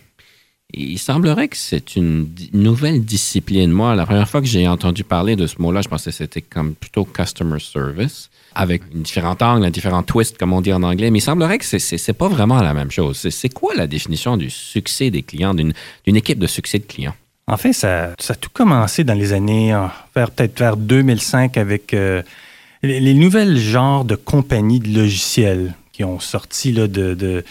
il 0.72 0.98
semblerait 0.98 1.46
que 1.48 1.56
c'est 1.56 1.94
une 1.94 2.28
nouvelle 2.52 3.04
discipline. 3.04 3.70
Moi, 3.70 3.94
la 3.94 4.06
première 4.06 4.28
fois 4.28 4.40
que 4.40 4.48
j'ai 4.48 4.66
entendu 4.66 5.04
parler 5.04 5.36
de 5.36 5.46
ce 5.46 5.62
mot-là, 5.62 5.82
je 5.82 5.88
pensais 5.88 6.10
que 6.10 6.16
c'était 6.16 6.42
comme 6.42 6.74
plutôt 6.74 7.04
customer 7.04 7.60
service, 7.60 8.30
avec 8.56 8.82
une 8.92 9.02
différente 9.02 9.40
angle, 9.40 9.64
un 9.64 9.70
différent 9.70 10.02
twist, 10.02 10.36
comme 10.36 10.52
on 10.52 10.60
dit 10.60 10.72
en 10.72 10.82
anglais. 10.82 11.12
Mais 11.12 11.18
il 11.18 11.22
semblerait 11.22 11.58
que 11.58 11.64
ce 11.64 11.76
n'est 11.76 12.14
pas 12.14 12.28
vraiment 12.28 12.60
la 12.62 12.74
même 12.74 12.90
chose. 12.90 13.18
C'est 13.30 13.52
quoi 13.52 13.74
la 13.76 13.86
définition 13.86 14.36
du 14.36 14.50
succès 14.50 15.10
des 15.10 15.22
clients, 15.22 15.54
d'une 15.54 15.74
équipe 16.06 16.40
de 16.40 16.48
succès 16.48 16.80
de 16.80 16.86
clients? 16.86 17.14
En 17.46 17.56
fait, 17.56 17.72
ça, 17.72 18.14
a 18.28 18.34
tout 18.34 18.50
commencé 18.52 19.02
dans 19.04 19.14
les 19.14 19.32
années, 19.32 19.74
euh, 19.74 19.86
vers, 20.14 20.30
peut-être 20.30 20.58
vers 20.58 20.76
2005 20.76 21.56
avec 21.56 21.94
euh, 21.94 22.22
les, 22.82 23.14
nouvelles 23.14 23.58
genres 23.58 24.04
de 24.04 24.14
compagnies 24.14 24.80
de 24.80 24.96
logiciels 24.96 25.74
qui 25.92 26.04
ont 26.04 26.20
sorti 26.20 26.72
des 26.72 27.44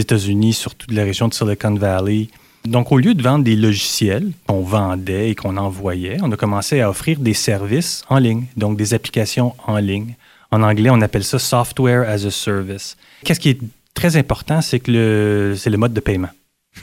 États-Unis, 0.00 0.52
surtout 0.52 0.86
de 0.86 0.94
la 0.94 1.04
région 1.04 1.28
de 1.28 1.34
Silicon 1.34 1.74
Valley. 1.74 2.28
Donc, 2.66 2.92
au 2.92 2.98
lieu 2.98 3.14
de 3.14 3.22
vendre 3.22 3.44
des 3.44 3.56
logiciels 3.56 4.30
qu'on 4.46 4.60
vendait 4.60 5.30
et 5.30 5.34
qu'on 5.34 5.56
envoyait, 5.56 6.18
on 6.22 6.30
a 6.32 6.36
commencé 6.36 6.80
à 6.80 6.90
offrir 6.90 7.18
des 7.18 7.34
services 7.34 8.02
en 8.08 8.18
ligne, 8.18 8.44
donc 8.56 8.76
des 8.76 8.92
applications 8.92 9.54
en 9.66 9.78
ligne. 9.78 10.14
En 10.50 10.62
anglais, 10.62 10.90
on 10.90 11.00
appelle 11.00 11.24
ça 11.24 11.38
Software 11.38 12.08
as 12.08 12.24
a 12.24 12.30
Service. 12.30 12.96
Qu'est-ce 13.24 13.40
qui 13.40 13.50
est 13.50 13.60
très 13.94 14.16
important, 14.16 14.60
c'est 14.60 14.80
que 14.80 15.54
c'est 15.56 15.70
le 15.70 15.78
mode 15.78 15.94
de 15.94 16.00
paiement. 16.00 16.28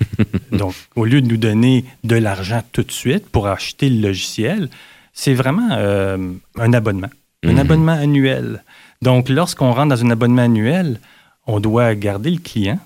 Donc, 0.52 0.74
au 0.96 1.06
lieu 1.06 1.22
de 1.22 1.28
nous 1.28 1.38
donner 1.38 1.86
de 2.04 2.16
l'argent 2.16 2.62
tout 2.72 2.84
de 2.84 2.92
suite 2.92 3.28
pour 3.30 3.48
acheter 3.48 3.90
le 3.90 4.08
logiciel, 4.08 4.70
c'est 5.14 5.34
vraiment 5.34 5.70
euh, 5.72 6.18
un 6.58 6.74
abonnement, 6.74 7.10
un 7.44 7.54
mhm. 7.54 7.60
abonnement 7.60 7.94
annuel. 7.94 8.64
Donc, 9.02 9.30
lorsqu'on 9.30 9.72
rentre 9.72 9.90
dans 9.90 10.06
un 10.06 10.12
abonnement 10.12 10.44
annuel, 10.44 11.00
on 11.46 11.60
doit 11.60 11.94
garder 11.96 12.32
le 12.32 12.40
client 12.40 12.80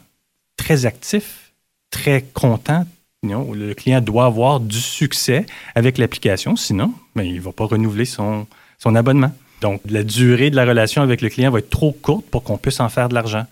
très 0.58 0.86
actif, 0.86 1.52
très 1.92 2.24
content. 2.34 2.86
le 3.24 3.74
client 3.74 4.02
doit 4.02 4.26
avoir 4.26 4.60
du 4.60 4.80
succès 4.80 5.46
avec 5.76 5.98
l'application, 5.98 6.56
sinon, 6.56 6.94
ben, 7.16 7.24
il 7.24 7.36
ne 7.36 7.42
va 7.42 7.52
pas 7.52 7.66
renouveler 7.66 8.06
son, 8.06 8.48
son 8.78 8.96
abonnement. 8.96 9.32
Donc, 9.62 9.82
la 9.90 10.04
durée 10.04 10.50
de 10.50 10.56
la 10.56 10.66
relation 10.66 11.02
avec 11.02 11.22
le 11.22 11.30
client 11.30 11.52
va 11.52 11.60
être 11.60 11.70
trop 11.70 11.92
courte 11.92 12.26
pour 12.26 12.44
qu'on 12.44 12.58
puisse 12.58 12.80
en 12.80 12.90
faire 12.90 13.10
de 13.10 13.16
l'argent. 13.16 13.46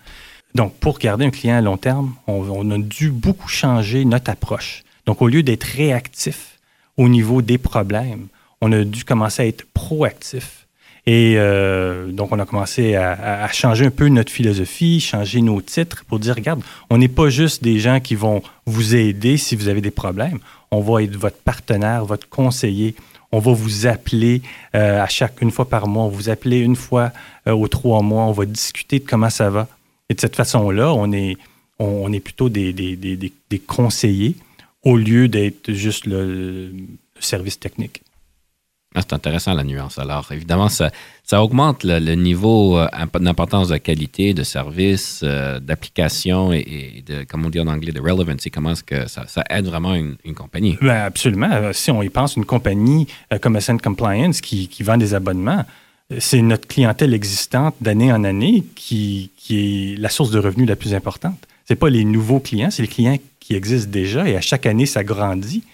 Donc, 0.56 0.72
pour 0.76 0.98
garder 0.98 1.26
un 1.26 1.30
client 1.30 1.56
à 1.56 1.60
long 1.60 1.76
terme, 1.76 2.14
on, 2.26 2.70
a 2.70 2.78
dû 2.78 3.10
beaucoup 3.10 3.46
changer 3.46 4.06
notre 4.06 4.30
approche. 4.30 4.84
Donc, 5.04 5.20
au 5.20 5.28
lieu 5.28 5.42
d'être 5.42 5.64
réactif 5.64 6.58
au 6.96 7.10
niveau 7.10 7.42
des 7.42 7.58
problèmes, 7.58 8.28
on 8.62 8.72
a 8.72 8.82
dû 8.82 9.04
commencer 9.04 9.42
à 9.42 9.46
être 9.46 9.66
proactif. 9.74 10.66
Et 11.04 11.34
euh, 11.36 12.10
donc, 12.10 12.32
on 12.32 12.38
a 12.38 12.46
commencé 12.46 12.94
à, 12.94 13.46
changer 13.52 13.84
un 13.84 13.90
peu 13.90 14.08
notre 14.08 14.32
philosophie, 14.32 14.98
changer 14.98 15.42
nos 15.42 15.60
titres 15.60 16.06
pour 16.06 16.18
dire, 16.20 16.34
regarde, 16.34 16.62
on 16.88 16.96
n'est 16.96 17.08
pas 17.08 17.28
juste 17.28 17.62
des 17.62 17.78
gens 17.78 18.00
qui 18.00 18.14
vont 18.14 18.42
vous 18.64 18.94
aider 18.94 19.36
si 19.36 19.56
vous 19.56 19.68
avez 19.68 19.82
des 19.82 19.90
problèmes. 19.90 20.38
On 20.70 20.80
va 20.80 21.02
être 21.02 21.16
votre 21.16 21.36
partenaire, 21.36 22.06
votre 22.06 22.30
conseiller. 22.30 22.94
On 23.30 23.40
va 23.40 23.52
vous 23.52 23.86
appeler 23.86 24.40
euh, 24.74 25.02
à 25.02 25.06
chaque 25.06 25.42
une 25.42 25.50
fois 25.50 25.68
par 25.68 25.86
mois. 25.86 26.04
On 26.04 26.08
va 26.08 26.16
vous 26.16 26.30
appeler 26.30 26.60
une 26.60 26.76
fois 26.76 27.12
euh, 27.46 27.52
aux 27.52 27.68
trois 27.68 28.00
mois. 28.00 28.24
On 28.24 28.32
va 28.32 28.46
discuter 28.46 29.00
de 29.00 29.04
comment 29.04 29.28
ça 29.28 29.50
va. 29.50 29.68
Et 30.08 30.14
de 30.14 30.20
cette 30.20 30.36
façon-là, 30.36 30.92
on 30.92 31.12
est, 31.12 31.36
on, 31.78 32.12
est 32.12 32.20
plutôt 32.20 32.48
des, 32.48 32.72
des, 32.72 32.96
des, 32.96 33.16
des, 33.16 33.58
conseillers 33.58 34.36
au 34.82 34.96
lieu 34.96 35.28
d'être 35.28 35.72
juste 35.72 36.06
le, 36.06 36.72
service 37.18 37.58
technique. 37.58 38.02
Ah, 38.94 39.00
c'est 39.02 39.12
intéressant 39.12 39.52
la 39.52 39.64
nuance. 39.64 39.98
Alors, 39.98 40.26
évidemment, 40.32 40.70
ça, 40.70 40.90
ça 41.22 41.42
augmente 41.42 41.84
le, 41.84 42.14
niveau 42.14 42.78
euh, 42.78 42.88
d'importance 43.20 43.68
de 43.68 43.76
qualité, 43.76 44.32
de 44.32 44.42
service, 44.42 45.20
euh, 45.22 45.60
d'application 45.60 46.52
et, 46.52 47.04
de, 47.06 47.24
comme 47.24 47.44
on 47.44 47.50
dit 47.50 47.60
en 47.60 47.66
anglais, 47.66 47.92
de 47.92 48.00
relevancy. 48.00 48.50
Comment 48.50 48.70
est-ce 48.70 48.84
que 48.84 49.06
ça, 49.06 49.26
ça, 49.26 49.44
aide 49.50 49.66
vraiment 49.66 49.94
une, 49.94 50.16
une 50.24 50.34
compagnie? 50.34 50.78
Ben 50.80 51.02
absolument. 51.02 51.50
Euh, 51.52 51.72
si 51.74 51.90
on 51.90 52.02
y 52.02 52.08
pense, 52.08 52.36
une 52.36 52.46
compagnie 52.46 53.06
comme 53.42 53.56
Ascent 53.56 53.76
Compliance 53.76 54.40
qui, 54.40 54.68
qui 54.68 54.82
vend 54.82 54.96
des 54.96 55.12
abonnements, 55.12 55.66
c'est 56.18 56.42
notre 56.42 56.68
clientèle 56.68 57.14
existante 57.14 57.74
d'année 57.80 58.12
en 58.12 58.24
année 58.24 58.64
qui, 58.74 59.30
est 59.50 59.98
la 59.98 60.08
source 60.08 60.30
de 60.30 60.38
revenus 60.38 60.68
la 60.68 60.76
plus 60.76 60.94
importante. 60.94 61.38
C'est 61.64 61.76
pas 61.76 61.90
les 61.90 62.04
nouveaux 62.04 62.40
clients, 62.40 62.70
c'est 62.70 62.82
les 62.82 62.88
clients 62.88 63.18
qui 63.40 63.54
existent 63.54 63.90
déjà 63.90 64.28
et 64.28 64.36
à 64.36 64.40
chaque 64.40 64.66
année, 64.66 64.86
ça 64.86 65.02
grandit. 65.02 65.64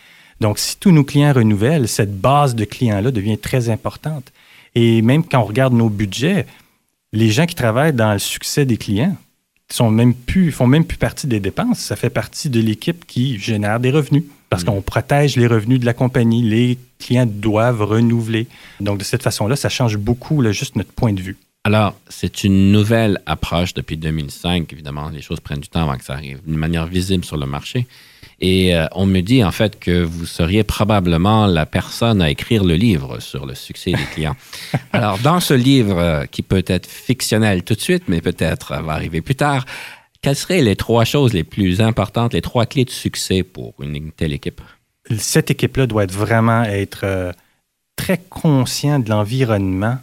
Donc, 0.40 0.58
si 0.58 0.76
tous 0.78 0.90
nos 0.90 1.04
clients 1.04 1.32
renouvellent, 1.32 1.86
cette 1.86 2.18
base 2.18 2.54
de 2.54 2.64
clients-là 2.64 3.10
devient 3.10 3.38
très 3.38 3.68
importante. 3.68 4.32
Et 4.74 5.02
même 5.02 5.22
quand 5.22 5.40
on 5.40 5.44
regarde 5.44 5.74
nos 5.74 5.90
budgets, 5.90 6.46
les 7.12 7.30
gens 7.30 7.46
qui 7.46 7.54
travaillent 7.54 7.92
dans 7.92 8.14
le 8.14 8.18
succès 8.18 8.64
des 8.64 8.78
clients 8.78 9.16
sont 9.70 9.90
même 9.90 10.14
plus, 10.14 10.50
font 10.50 10.66
même 10.66 10.84
plus 10.84 10.98
partie 10.98 11.26
des 11.26 11.40
dépenses. 11.40 11.78
Ça 11.78 11.96
fait 11.96 12.10
partie 12.10 12.48
de 12.48 12.60
l'équipe 12.60 13.06
qui 13.06 13.38
génère 13.38 13.80
des 13.80 13.90
revenus 13.90 14.24
parce 14.52 14.64
mm. 14.64 14.66
qu'on 14.66 14.82
protège 14.82 15.36
les 15.36 15.46
revenus 15.46 15.80
de 15.80 15.86
la 15.86 15.94
compagnie. 15.94 16.42
Les 16.42 16.78
clients 16.98 17.24
doivent 17.26 17.82
renouveler. 17.82 18.46
Donc, 18.80 18.98
de 18.98 19.04
cette 19.04 19.22
façon-là, 19.22 19.56
ça 19.56 19.70
change 19.70 19.96
beaucoup 19.96 20.42
là, 20.42 20.52
juste 20.52 20.76
notre 20.76 20.92
point 20.92 21.14
de 21.14 21.22
vue. 21.22 21.38
Alors, 21.64 21.94
c'est 22.10 22.44
une 22.44 22.70
nouvelle 22.70 23.18
approche 23.24 23.72
depuis 23.72 23.96
2005. 23.96 24.70
Évidemment, 24.70 25.08
les 25.08 25.22
choses 25.22 25.40
prennent 25.40 25.60
du 25.60 25.68
temps 25.68 25.88
avant 25.88 25.96
que 25.96 26.04
ça 26.04 26.12
arrive 26.12 26.40
d'une 26.46 26.58
manière 26.58 26.84
visible 26.84 27.24
sur 27.24 27.38
le 27.38 27.46
marché. 27.46 27.86
Et 28.42 28.74
euh, 28.74 28.86
on 28.92 29.06
me 29.06 29.20
dit 29.20 29.42
en 29.42 29.52
fait 29.52 29.78
que 29.78 30.02
vous 30.02 30.26
seriez 30.26 30.64
probablement 30.64 31.46
la 31.46 31.64
personne 31.64 32.20
à 32.20 32.28
écrire 32.28 32.64
le 32.64 32.74
livre 32.74 33.20
sur 33.20 33.46
le 33.46 33.54
succès 33.54 33.92
des 33.92 34.04
clients. 34.12 34.36
Alors, 34.92 35.18
dans 35.18 35.40
ce 35.40 35.54
livre, 35.54 35.98
euh, 35.98 36.26
qui 36.26 36.42
peut 36.42 36.64
être 36.66 36.86
fictionnel 36.86 37.62
tout 37.62 37.74
de 37.74 37.80
suite, 37.80 38.04
mais 38.08 38.20
peut-être 38.20 38.82
va 38.82 38.92
arriver 38.92 39.22
plus 39.22 39.36
tard, 39.36 39.64
quelles 40.22 40.36
seraient 40.36 40.62
les 40.62 40.76
trois 40.76 41.04
choses 41.04 41.32
les 41.32 41.44
plus 41.44 41.80
importantes, 41.80 42.32
les 42.32 42.40
trois 42.40 42.64
clés 42.64 42.84
de 42.84 42.90
succès 42.90 43.42
pour 43.42 43.74
une 43.80 44.12
telle 44.12 44.32
équipe? 44.32 44.60
Cette 45.18 45.50
équipe-là 45.50 45.86
doit 45.86 46.06
vraiment 46.06 46.62
être 46.62 47.00
euh, 47.02 47.32
très 47.96 48.18
conscient 48.30 49.00
de 49.00 49.10
l'environnement 49.10 49.98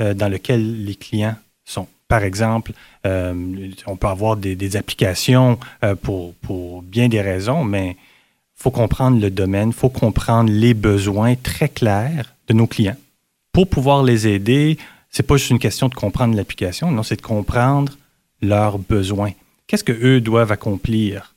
euh, 0.00 0.14
dans 0.14 0.28
lequel 0.28 0.84
les 0.84 0.94
clients 0.94 1.36
sont. 1.64 1.86
Par 2.08 2.24
exemple, 2.24 2.72
euh, 3.06 3.70
on 3.86 3.96
peut 3.96 4.08
avoir 4.08 4.36
des, 4.36 4.76
applications 4.76 5.60
pour, 6.02 6.34
pour, 6.34 6.82
bien 6.82 7.08
des 7.08 7.20
raisons, 7.20 7.62
mais 7.62 7.90
il 7.90 8.62
faut 8.62 8.72
comprendre 8.72 9.20
le 9.20 9.30
domaine, 9.30 9.68
il 9.68 9.74
faut 9.74 9.90
comprendre 9.90 10.50
les 10.50 10.74
besoins 10.74 11.36
très 11.36 11.68
clairs 11.68 12.34
de 12.48 12.54
nos 12.54 12.66
clients. 12.66 12.96
Pour 13.52 13.68
pouvoir 13.68 14.02
les 14.02 14.26
aider, 14.26 14.76
c'est 15.10 15.22
pas 15.22 15.36
juste 15.36 15.50
une 15.50 15.60
question 15.60 15.88
de 15.88 15.94
comprendre 15.94 16.34
l'application, 16.34 16.90
non, 16.90 17.04
c'est 17.04 17.16
de 17.16 17.22
comprendre 17.22 17.92
leurs 18.42 18.78
besoins. 18.78 19.32
Qu'est-ce 19.70 19.84
qu'eux 19.84 20.20
doivent 20.20 20.50
accomplir? 20.50 21.36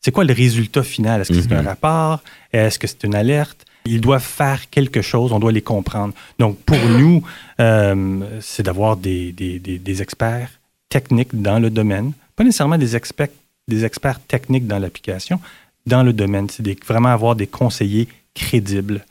C'est 0.00 0.10
quoi 0.10 0.24
le 0.24 0.32
résultat 0.32 0.82
final? 0.82 1.20
Est-ce 1.20 1.30
que 1.30 1.42
c'est 1.42 1.52
un 1.52 1.60
mm-hmm. 1.60 1.66
rapport? 1.66 2.22
Est-ce 2.50 2.78
que 2.78 2.86
c'est 2.86 3.04
une 3.04 3.14
alerte? 3.14 3.66
Ils 3.84 4.00
doivent 4.00 4.24
faire 4.24 4.70
quelque 4.70 5.02
chose, 5.02 5.30
on 5.30 5.38
doit 5.38 5.52
les 5.52 5.60
comprendre. 5.60 6.14
Donc, 6.38 6.56
pour 6.60 6.78
nous, 6.88 7.22
euh, 7.60 8.40
c'est 8.40 8.62
d'avoir 8.62 8.96
des, 8.96 9.30
des, 9.30 10.02
experts 10.02 10.52
techniques 10.88 11.38
dans 11.38 11.58
le 11.58 11.68
domaine, 11.68 12.12
pas 12.34 12.44
nécessairement 12.44 12.78
des 12.78 12.96
experts, 12.96 13.28
des 13.68 13.84
experts 13.84 14.20
techniques 14.20 14.66
dans 14.66 14.78
l'application, 14.78 15.38
dans 15.86 16.02
le 16.02 16.14
domaine. 16.14 16.48
C'est 16.48 16.82
vraiment 16.86 17.10
avoir 17.10 17.36
des 17.36 17.46
conseillers 17.46 18.08
crédibles. 18.32 19.04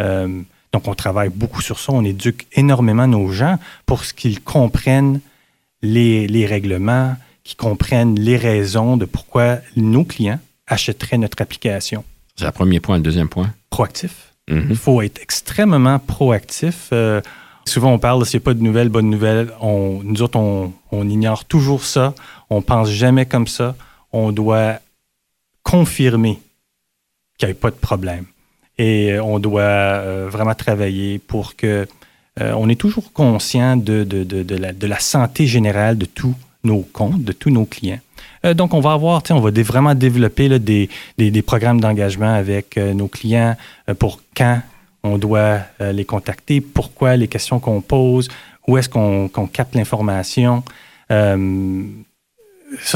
Euh, 0.00 0.42
donc, 0.72 0.86
on 0.86 0.94
travaille 0.94 1.30
beaucoup 1.30 1.60
sur 1.60 1.80
ça. 1.80 1.90
On 1.90 2.04
éduque 2.04 2.46
énormément 2.52 3.08
nos 3.08 3.32
gens 3.32 3.58
pour 3.84 4.04
qu'ils 4.04 4.40
comprennent 4.40 5.18
les, 5.82 6.28
les 6.28 6.46
règlements, 6.46 7.16
qu'ils 7.44 7.56
comprennent 7.56 8.18
les 8.18 8.36
raisons 8.36 8.96
de 8.96 9.04
pourquoi 9.04 9.58
nos 9.76 10.04
clients 10.04 10.40
achèteraient 10.66 11.18
notre 11.18 11.40
application. 11.42 12.04
C'est 12.36 12.44
le 12.44 12.52
premier 12.52 12.80
point. 12.80 12.96
Le 12.96 13.02
deuxième 13.02 13.28
point? 13.28 13.52
Proactif. 13.70 14.32
Mhm. 14.48 14.66
Il 14.70 14.76
faut 14.76 15.02
être 15.02 15.20
extrêmement 15.20 15.98
proactif. 15.98 16.88
Euh, 16.92 17.20
souvent, 17.64 17.92
on 17.92 17.98
parle 17.98 18.22
a 18.22 18.40
pas 18.40 18.54
de 18.54 18.62
nouvelles, 18.62 18.88
bonnes 18.88 19.10
nouvelles. 19.10 19.52
On, 19.60 20.00
nous 20.02 20.22
autres, 20.22 20.38
on, 20.38 21.08
ignore 21.08 21.44
toujours 21.44 21.84
ça. 21.84 22.14
On 22.50 22.62
pense 22.62 22.90
jamais 22.90 23.26
comme 23.26 23.46
ça. 23.46 23.76
On 24.12 24.32
doit 24.32 24.78
confirmer 25.62 26.40
qu'il 27.38 27.48
n'y 27.48 27.52
a 27.52 27.54
pas 27.56 27.70
de 27.70 27.76
problème. 27.76 28.24
Et 28.78 29.12
euh, 29.12 29.22
on 29.22 29.38
doit 29.38 29.62
euh, 29.62 30.28
vraiment 30.30 30.54
travailler 30.54 31.18
pour 31.18 31.56
que 31.56 31.86
on 32.40 32.70
est 32.70 32.80
toujours 32.80 33.12
conscient 33.12 33.76
de, 33.76 34.04
de, 34.04 34.24
de, 34.24 34.56
la, 34.56 34.72
de 34.72 34.86
la 34.86 34.98
santé 34.98 35.46
générale 35.46 35.98
de 35.98 36.06
tous 36.06 36.34
nos 36.64 36.80
comptes, 36.80 37.24
de 37.24 37.32
tous 37.32 37.50
nos 37.50 37.64
clients. 37.64 38.00
Euh, 38.44 38.54
donc, 38.54 38.74
on 38.74 38.80
va 38.80 38.92
avoir, 38.92 39.22
on 39.30 39.40
va 39.40 39.50
vraiment 39.62 39.94
développer 39.94 40.58
des, 40.58 40.88
programmes 41.42 41.80
d'engagement 41.80 42.32
avec 42.32 42.76
euh, 42.76 42.94
nos 42.94 43.08
clients 43.08 43.56
euh, 43.88 43.94
pour 43.94 44.20
quand 44.36 44.60
on 45.04 45.18
doit 45.18 45.58
les 45.80 46.04
contacter, 46.04 46.60
pourquoi 46.60 47.16
les 47.16 47.26
questions 47.26 47.58
qu'on 47.58 47.80
pose, 47.80 48.28
où 48.68 48.78
est-ce 48.78 48.88
qu'on 48.88 49.28
capte 49.52 49.74
l'information. 49.74 50.62
ça, 51.10 51.34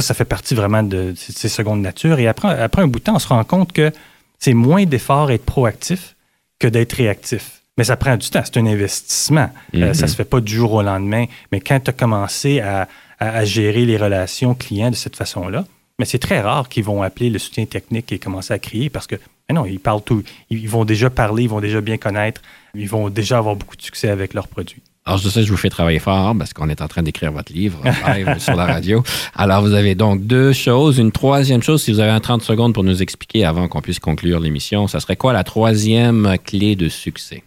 ça 0.02 0.14
fait 0.14 0.24
partie 0.24 0.54
vraiment 0.54 0.84
de 0.84 1.14
ces 1.16 1.48
secondes 1.48 1.80
natures. 1.80 2.20
Et 2.20 2.28
après, 2.28 2.62
après 2.62 2.82
un 2.82 2.86
bout 2.86 3.00
de 3.00 3.04
temps, 3.04 3.16
on 3.16 3.18
se 3.18 3.26
rend 3.26 3.42
compte 3.42 3.72
que 3.72 3.90
c'est 4.38 4.54
moins 4.54 4.84
d'efforts 4.84 5.32
être 5.32 5.44
proactif 5.44 6.14
que 6.60 6.68
d'être 6.68 6.92
réactif. 6.92 7.62
Mais 7.76 7.82
ça 7.82 7.96
prend 7.96 8.16
du 8.16 8.30
temps, 8.30 8.42
c'est 8.44 8.58
un 8.58 8.66
investissement. 8.66 9.50
ça 9.72 9.78
ne 9.78 9.86
mm-hmm. 9.86 10.06
se 10.06 10.14
fait 10.14 10.24
pas 10.24 10.40
du 10.40 10.54
jour 10.54 10.74
au 10.74 10.82
lendemain. 10.82 11.24
Mais 11.50 11.58
quand 11.58 11.80
tu 11.80 11.90
as 11.90 11.92
commencé 11.92 12.60
à, 12.60 12.86
à, 13.18 13.44
gérer 13.44 13.84
les 13.84 13.96
relations 13.96 14.54
clients 14.54 14.90
de 14.90 14.96
cette 14.96 15.16
façon-là. 15.16 15.64
Mais 15.98 16.04
c'est 16.04 16.18
très 16.18 16.40
rare 16.40 16.68
qu'ils 16.68 16.84
vont 16.84 17.02
appeler 17.02 17.30
le 17.30 17.38
soutien 17.38 17.64
technique 17.64 18.12
et 18.12 18.18
commencer 18.18 18.52
à 18.52 18.58
crier 18.58 18.90
parce 18.90 19.06
que, 19.06 19.16
non, 19.50 19.64
ils 19.64 19.80
parlent 19.80 20.02
tout. 20.02 20.22
Ils 20.50 20.68
vont 20.68 20.84
déjà 20.84 21.08
parler, 21.08 21.44
ils 21.44 21.48
vont 21.48 21.60
déjà 21.60 21.80
bien 21.80 21.96
connaître, 21.96 22.42
ils 22.74 22.88
vont 22.88 23.08
déjà 23.08 23.38
avoir 23.38 23.56
beaucoup 23.56 23.76
de 23.76 23.82
succès 23.82 24.10
avec 24.10 24.34
leurs 24.34 24.48
produits. 24.48 24.82
Alors, 25.06 25.18
je 25.18 25.28
sais, 25.28 25.44
je 25.44 25.50
vous 25.50 25.56
fais 25.56 25.70
travailler 25.70 26.00
fort 26.00 26.34
parce 26.36 26.52
qu'on 26.52 26.68
est 26.68 26.82
en 26.82 26.88
train 26.88 27.04
d'écrire 27.04 27.30
votre 27.30 27.52
livre 27.52 27.80
live 27.84 28.36
sur 28.38 28.56
la 28.56 28.66
radio. 28.66 29.04
Alors, 29.36 29.62
vous 29.62 29.72
avez 29.72 29.94
donc 29.94 30.26
deux 30.26 30.52
choses. 30.52 30.98
Une 30.98 31.12
troisième 31.12 31.62
chose, 31.62 31.84
si 31.84 31.92
vous 31.92 32.00
avez 32.00 32.10
un 32.10 32.18
30 32.18 32.42
secondes 32.42 32.74
pour 32.74 32.82
nous 32.82 33.00
expliquer 33.02 33.44
avant 33.44 33.68
qu'on 33.68 33.80
puisse 33.80 34.00
conclure 34.00 34.40
l'émission, 34.40 34.88
ça 34.88 34.98
serait 34.98 35.14
quoi 35.14 35.32
la 35.32 35.44
troisième 35.44 36.36
clé 36.44 36.74
de 36.74 36.88
succès? 36.88 37.44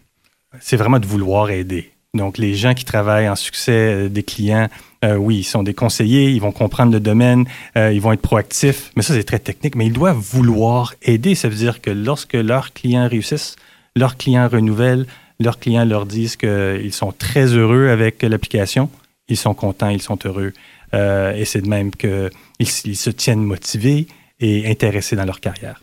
C'est 0.58 0.78
vraiment 0.78 0.98
de 0.98 1.06
vouloir 1.06 1.50
aider. 1.50 1.92
Donc, 2.14 2.38
les 2.38 2.54
gens 2.54 2.74
qui 2.74 2.84
travaillent 2.84 3.28
en 3.28 3.36
succès 3.36 3.72
euh, 3.72 4.08
des 4.08 4.24
clients, 4.24 4.68
euh, 5.04 5.14
oui, 5.14 5.38
ils 5.38 5.44
sont 5.44 5.62
des 5.62 5.74
conseillers, 5.74 6.30
ils 6.30 6.40
vont 6.40 6.50
comprendre 6.50 6.92
le 6.92 6.98
domaine, 6.98 7.46
euh, 7.76 7.92
ils 7.92 8.00
vont 8.00 8.12
être 8.12 8.20
proactifs, 8.20 8.90
mais 8.96 9.02
ça, 9.02 9.14
c'est 9.14 9.22
très 9.22 9.38
technique, 9.38 9.76
mais 9.76 9.86
ils 9.86 9.92
doivent 9.92 10.18
vouloir 10.18 10.94
aider. 11.02 11.36
Ça 11.36 11.48
veut 11.48 11.54
dire 11.54 11.80
que 11.80 11.90
lorsque 11.90 12.34
leurs 12.34 12.72
clients 12.72 13.06
réussissent, 13.08 13.54
leurs 13.94 14.16
clients 14.16 14.48
renouvellent, 14.48 15.06
leurs 15.38 15.60
clients 15.60 15.84
leur 15.84 16.04
disent 16.04 16.36
qu'ils 16.36 16.92
sont 16.92 17.12
très 17.12 17.46
heureux 17.46 17.88
avec 17.88 18.22
l'application, 18.22 18.90
ils 19.28 19.36
sont 19.36 19.54
contents, 19.54 19.88
ils 19.88 20.02
sont 20.02 20.18
heureux. 20.24 20.52
et 20.92 21.44
c'est 21.44 21.62
de 21.62 21.68
même 21.68 21.92
qu'ils 21.92 22.30
ils 22.58 22.96
se 22.96 23.10
tiennent 23.10 23.42
motivés 23.42 24.06
et 24.40 24.68
intéressés 24.68 25.16
dans 25.16 25.24
leur 25.24 25.40
carrière. 25.40 25.80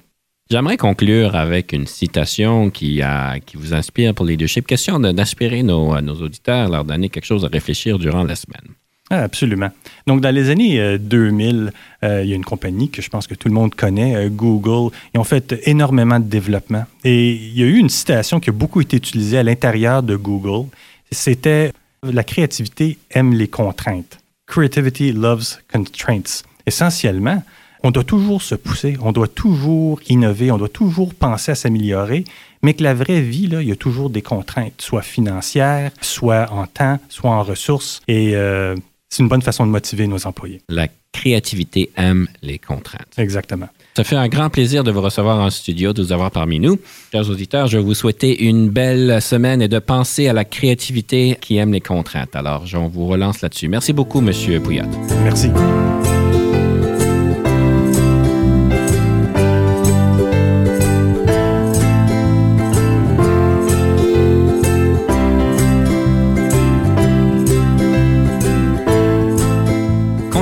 J'aimerais 0.49 0.77
conclure 0.77 1.36
avec 1.36 1.73
une 1.73 1.88
citation 1.88 2.69
qui, 2.69 3.01
qui 3.45 3.57
vous 3.57 3.73
inspire 3.73 4.13
pour 4.13 4.25
le 4.25 4.31
leadership. 4.31 4.65
Question 4.65 4.99
d'inspirer 4.99 5.62
nos, 5.63 5.99
nos 5.99 6.15
auditeurs, 6.15 6.69
leur 6.69 6.86
donner 6.86 7.10
quelque 7.10 7.25
chose 7.25 7.43
à 7.43 7.49
réfléchir 7.49 7.99
durant 7.99 8.23
la 8.23 8.36
semaine. 8.36 8.73
Ah, 9.10 9.23
absolument. 9.23 9.69
Donc, 10.05 10.19
dans 10.21 10.33
les 10.33 10.49
années 10.49 10.97
2000, 10.97 11.55
euh, 11.55 11.69
euh, 12.03 12.23
il 12.23 12.29
y 12.29 12.33
a 12.33 12.36
une 12.36 12.43
compagnie 12.43 12.89
que 12.89 13.01
je 13.01 13.10
pense 13.10 13.25
que 13.25 13.36
tout 13.36 13.47
le 13.47 13.53
monde 13.53 13.73
connaît, 13.73 14.15
euh, 14.15 14.29
Google. 14.29 14.93
Ils 15.13 15.19
ont 15.19 15.23
fait 15.23 15.55
énormément 15.63 16.19
de 16.19 16.25
développement. 16.25 16.86
Et 17.05 17.31
il 17.31 17.57
y 17.57 17.63
a 17.63 17.65
eu 17.65 17.77
une 17.77 17.89
citation 17.89 18.41
qui 18.41 18.49
a 18.49 18.53
beaucoup 18.53 18.81
été 18.81 18.97
utilisée 18.97 19.38
à 19.38 19.43
l'intérieur 19.43 20.03
de 20.03 20.15
Google. 20.17 20.67
C'était 21.12 21.71
La 22.03 22.23
créativité 22.23 22.97
aime 23.12 23.33
les 23.33 23.47
contraintes. 23.47 24.19
Creativity 24.45 25.13
loves 25.13 25.57
constraints. 25.71 26.43
Essentiellement, 26.65 27.41
on 27.83 27.91
doit 27.91 28.03
toujours 28.03 28.41
se 28.41 28.55
pousser, 28.55 28.97
on 29.01 29.11
doit 29.11 29.27
toujours 29.27 29.99
innover, 30.09 30.51
on 30.51 30.57
doit 30.57 30.69
toujours 30.69 31.13
penser 31.13 31.51
à 31.51 31.55
s'améliorer, 31.55 32.23
mais 32.61 32.73
que 32.73 32.83
la 32.83 32.93
vraie 32.93 33.21
vie, 33.21 33.47
là, 33.47 33.61
il 33.61 33.69
y 33.69 33.71
a 33.71 33.75
toujours 33.75 34.09
des 34.09 34.21
contraintes, 34.21 34.81
soit 34.81 35.01
financières, 35.01 35.91
soit 36.01 36.51
en 36.51 36.65
temps, 36.65 36.99
soit 37.09 37.31
en 37.31 37.43
ressources. 37.43 38.01
Et 38.07 38.35
euh, 38.35 38.75
c'est 39.09 39.23
une 39.23 39.29
bonne 39.29 39.41
façon 39.41 39.65
de 39.65 39.71
motiver 39.71 40.07
nos 40.07 40.25
employés. 40.25 40.61
La 40.69 40.87
créativité 41.13 41.89
aime 41.95 42.27
les 42.41 42.59
contraintes. 42.59 43.13
Exactement. 43.17 43.67
Ça 43.95 44.03
fait 44.03 44.15
un 44.15 44.27
grand 44.27 44.51
plaisir 44.51 44.83
de 44.83 44.91
vous 44.91 45.01
recevoir 45.01 45.39
en 45.39 45.49
studio, 45.49 45.91
de 45.91 46.03
vous 46.03 46.11
avoir 46.11 46.29
parmi 46.29 46.59
nous. 46.59 46.77
Chers 47.11 47.27
auditeurs, 47.29 47.65
je 47.65 47.77
vais 47.77 47.83
vous 47.83 47.95
souhaiter 47.95 48.43
une 48.43 48.69
belle 48.69 49.19
semaine 49.23 49.59
et 49.61 49.67
de 49.67 49.79
penser 49.79 50.27
à 50.27 50.33
la 50.33 50.45
créativité 50.45 51.35
qui 51.41 51.57
aime 51.57 51.73
les 51.73 51.81
contraintes. 51.81 52.35
Alors, 52.35 52.65
on 52.75 52.87
vous 52.87 53.07
relance 53.07 53.41
là-dessus. 53.41 53.67
Merci 53.67 53.93
beaucoup, 53.93 54.21
Monsieur 54.21 54.59
Pouillat. 54.59 54.85
Merci. 55.23 55.49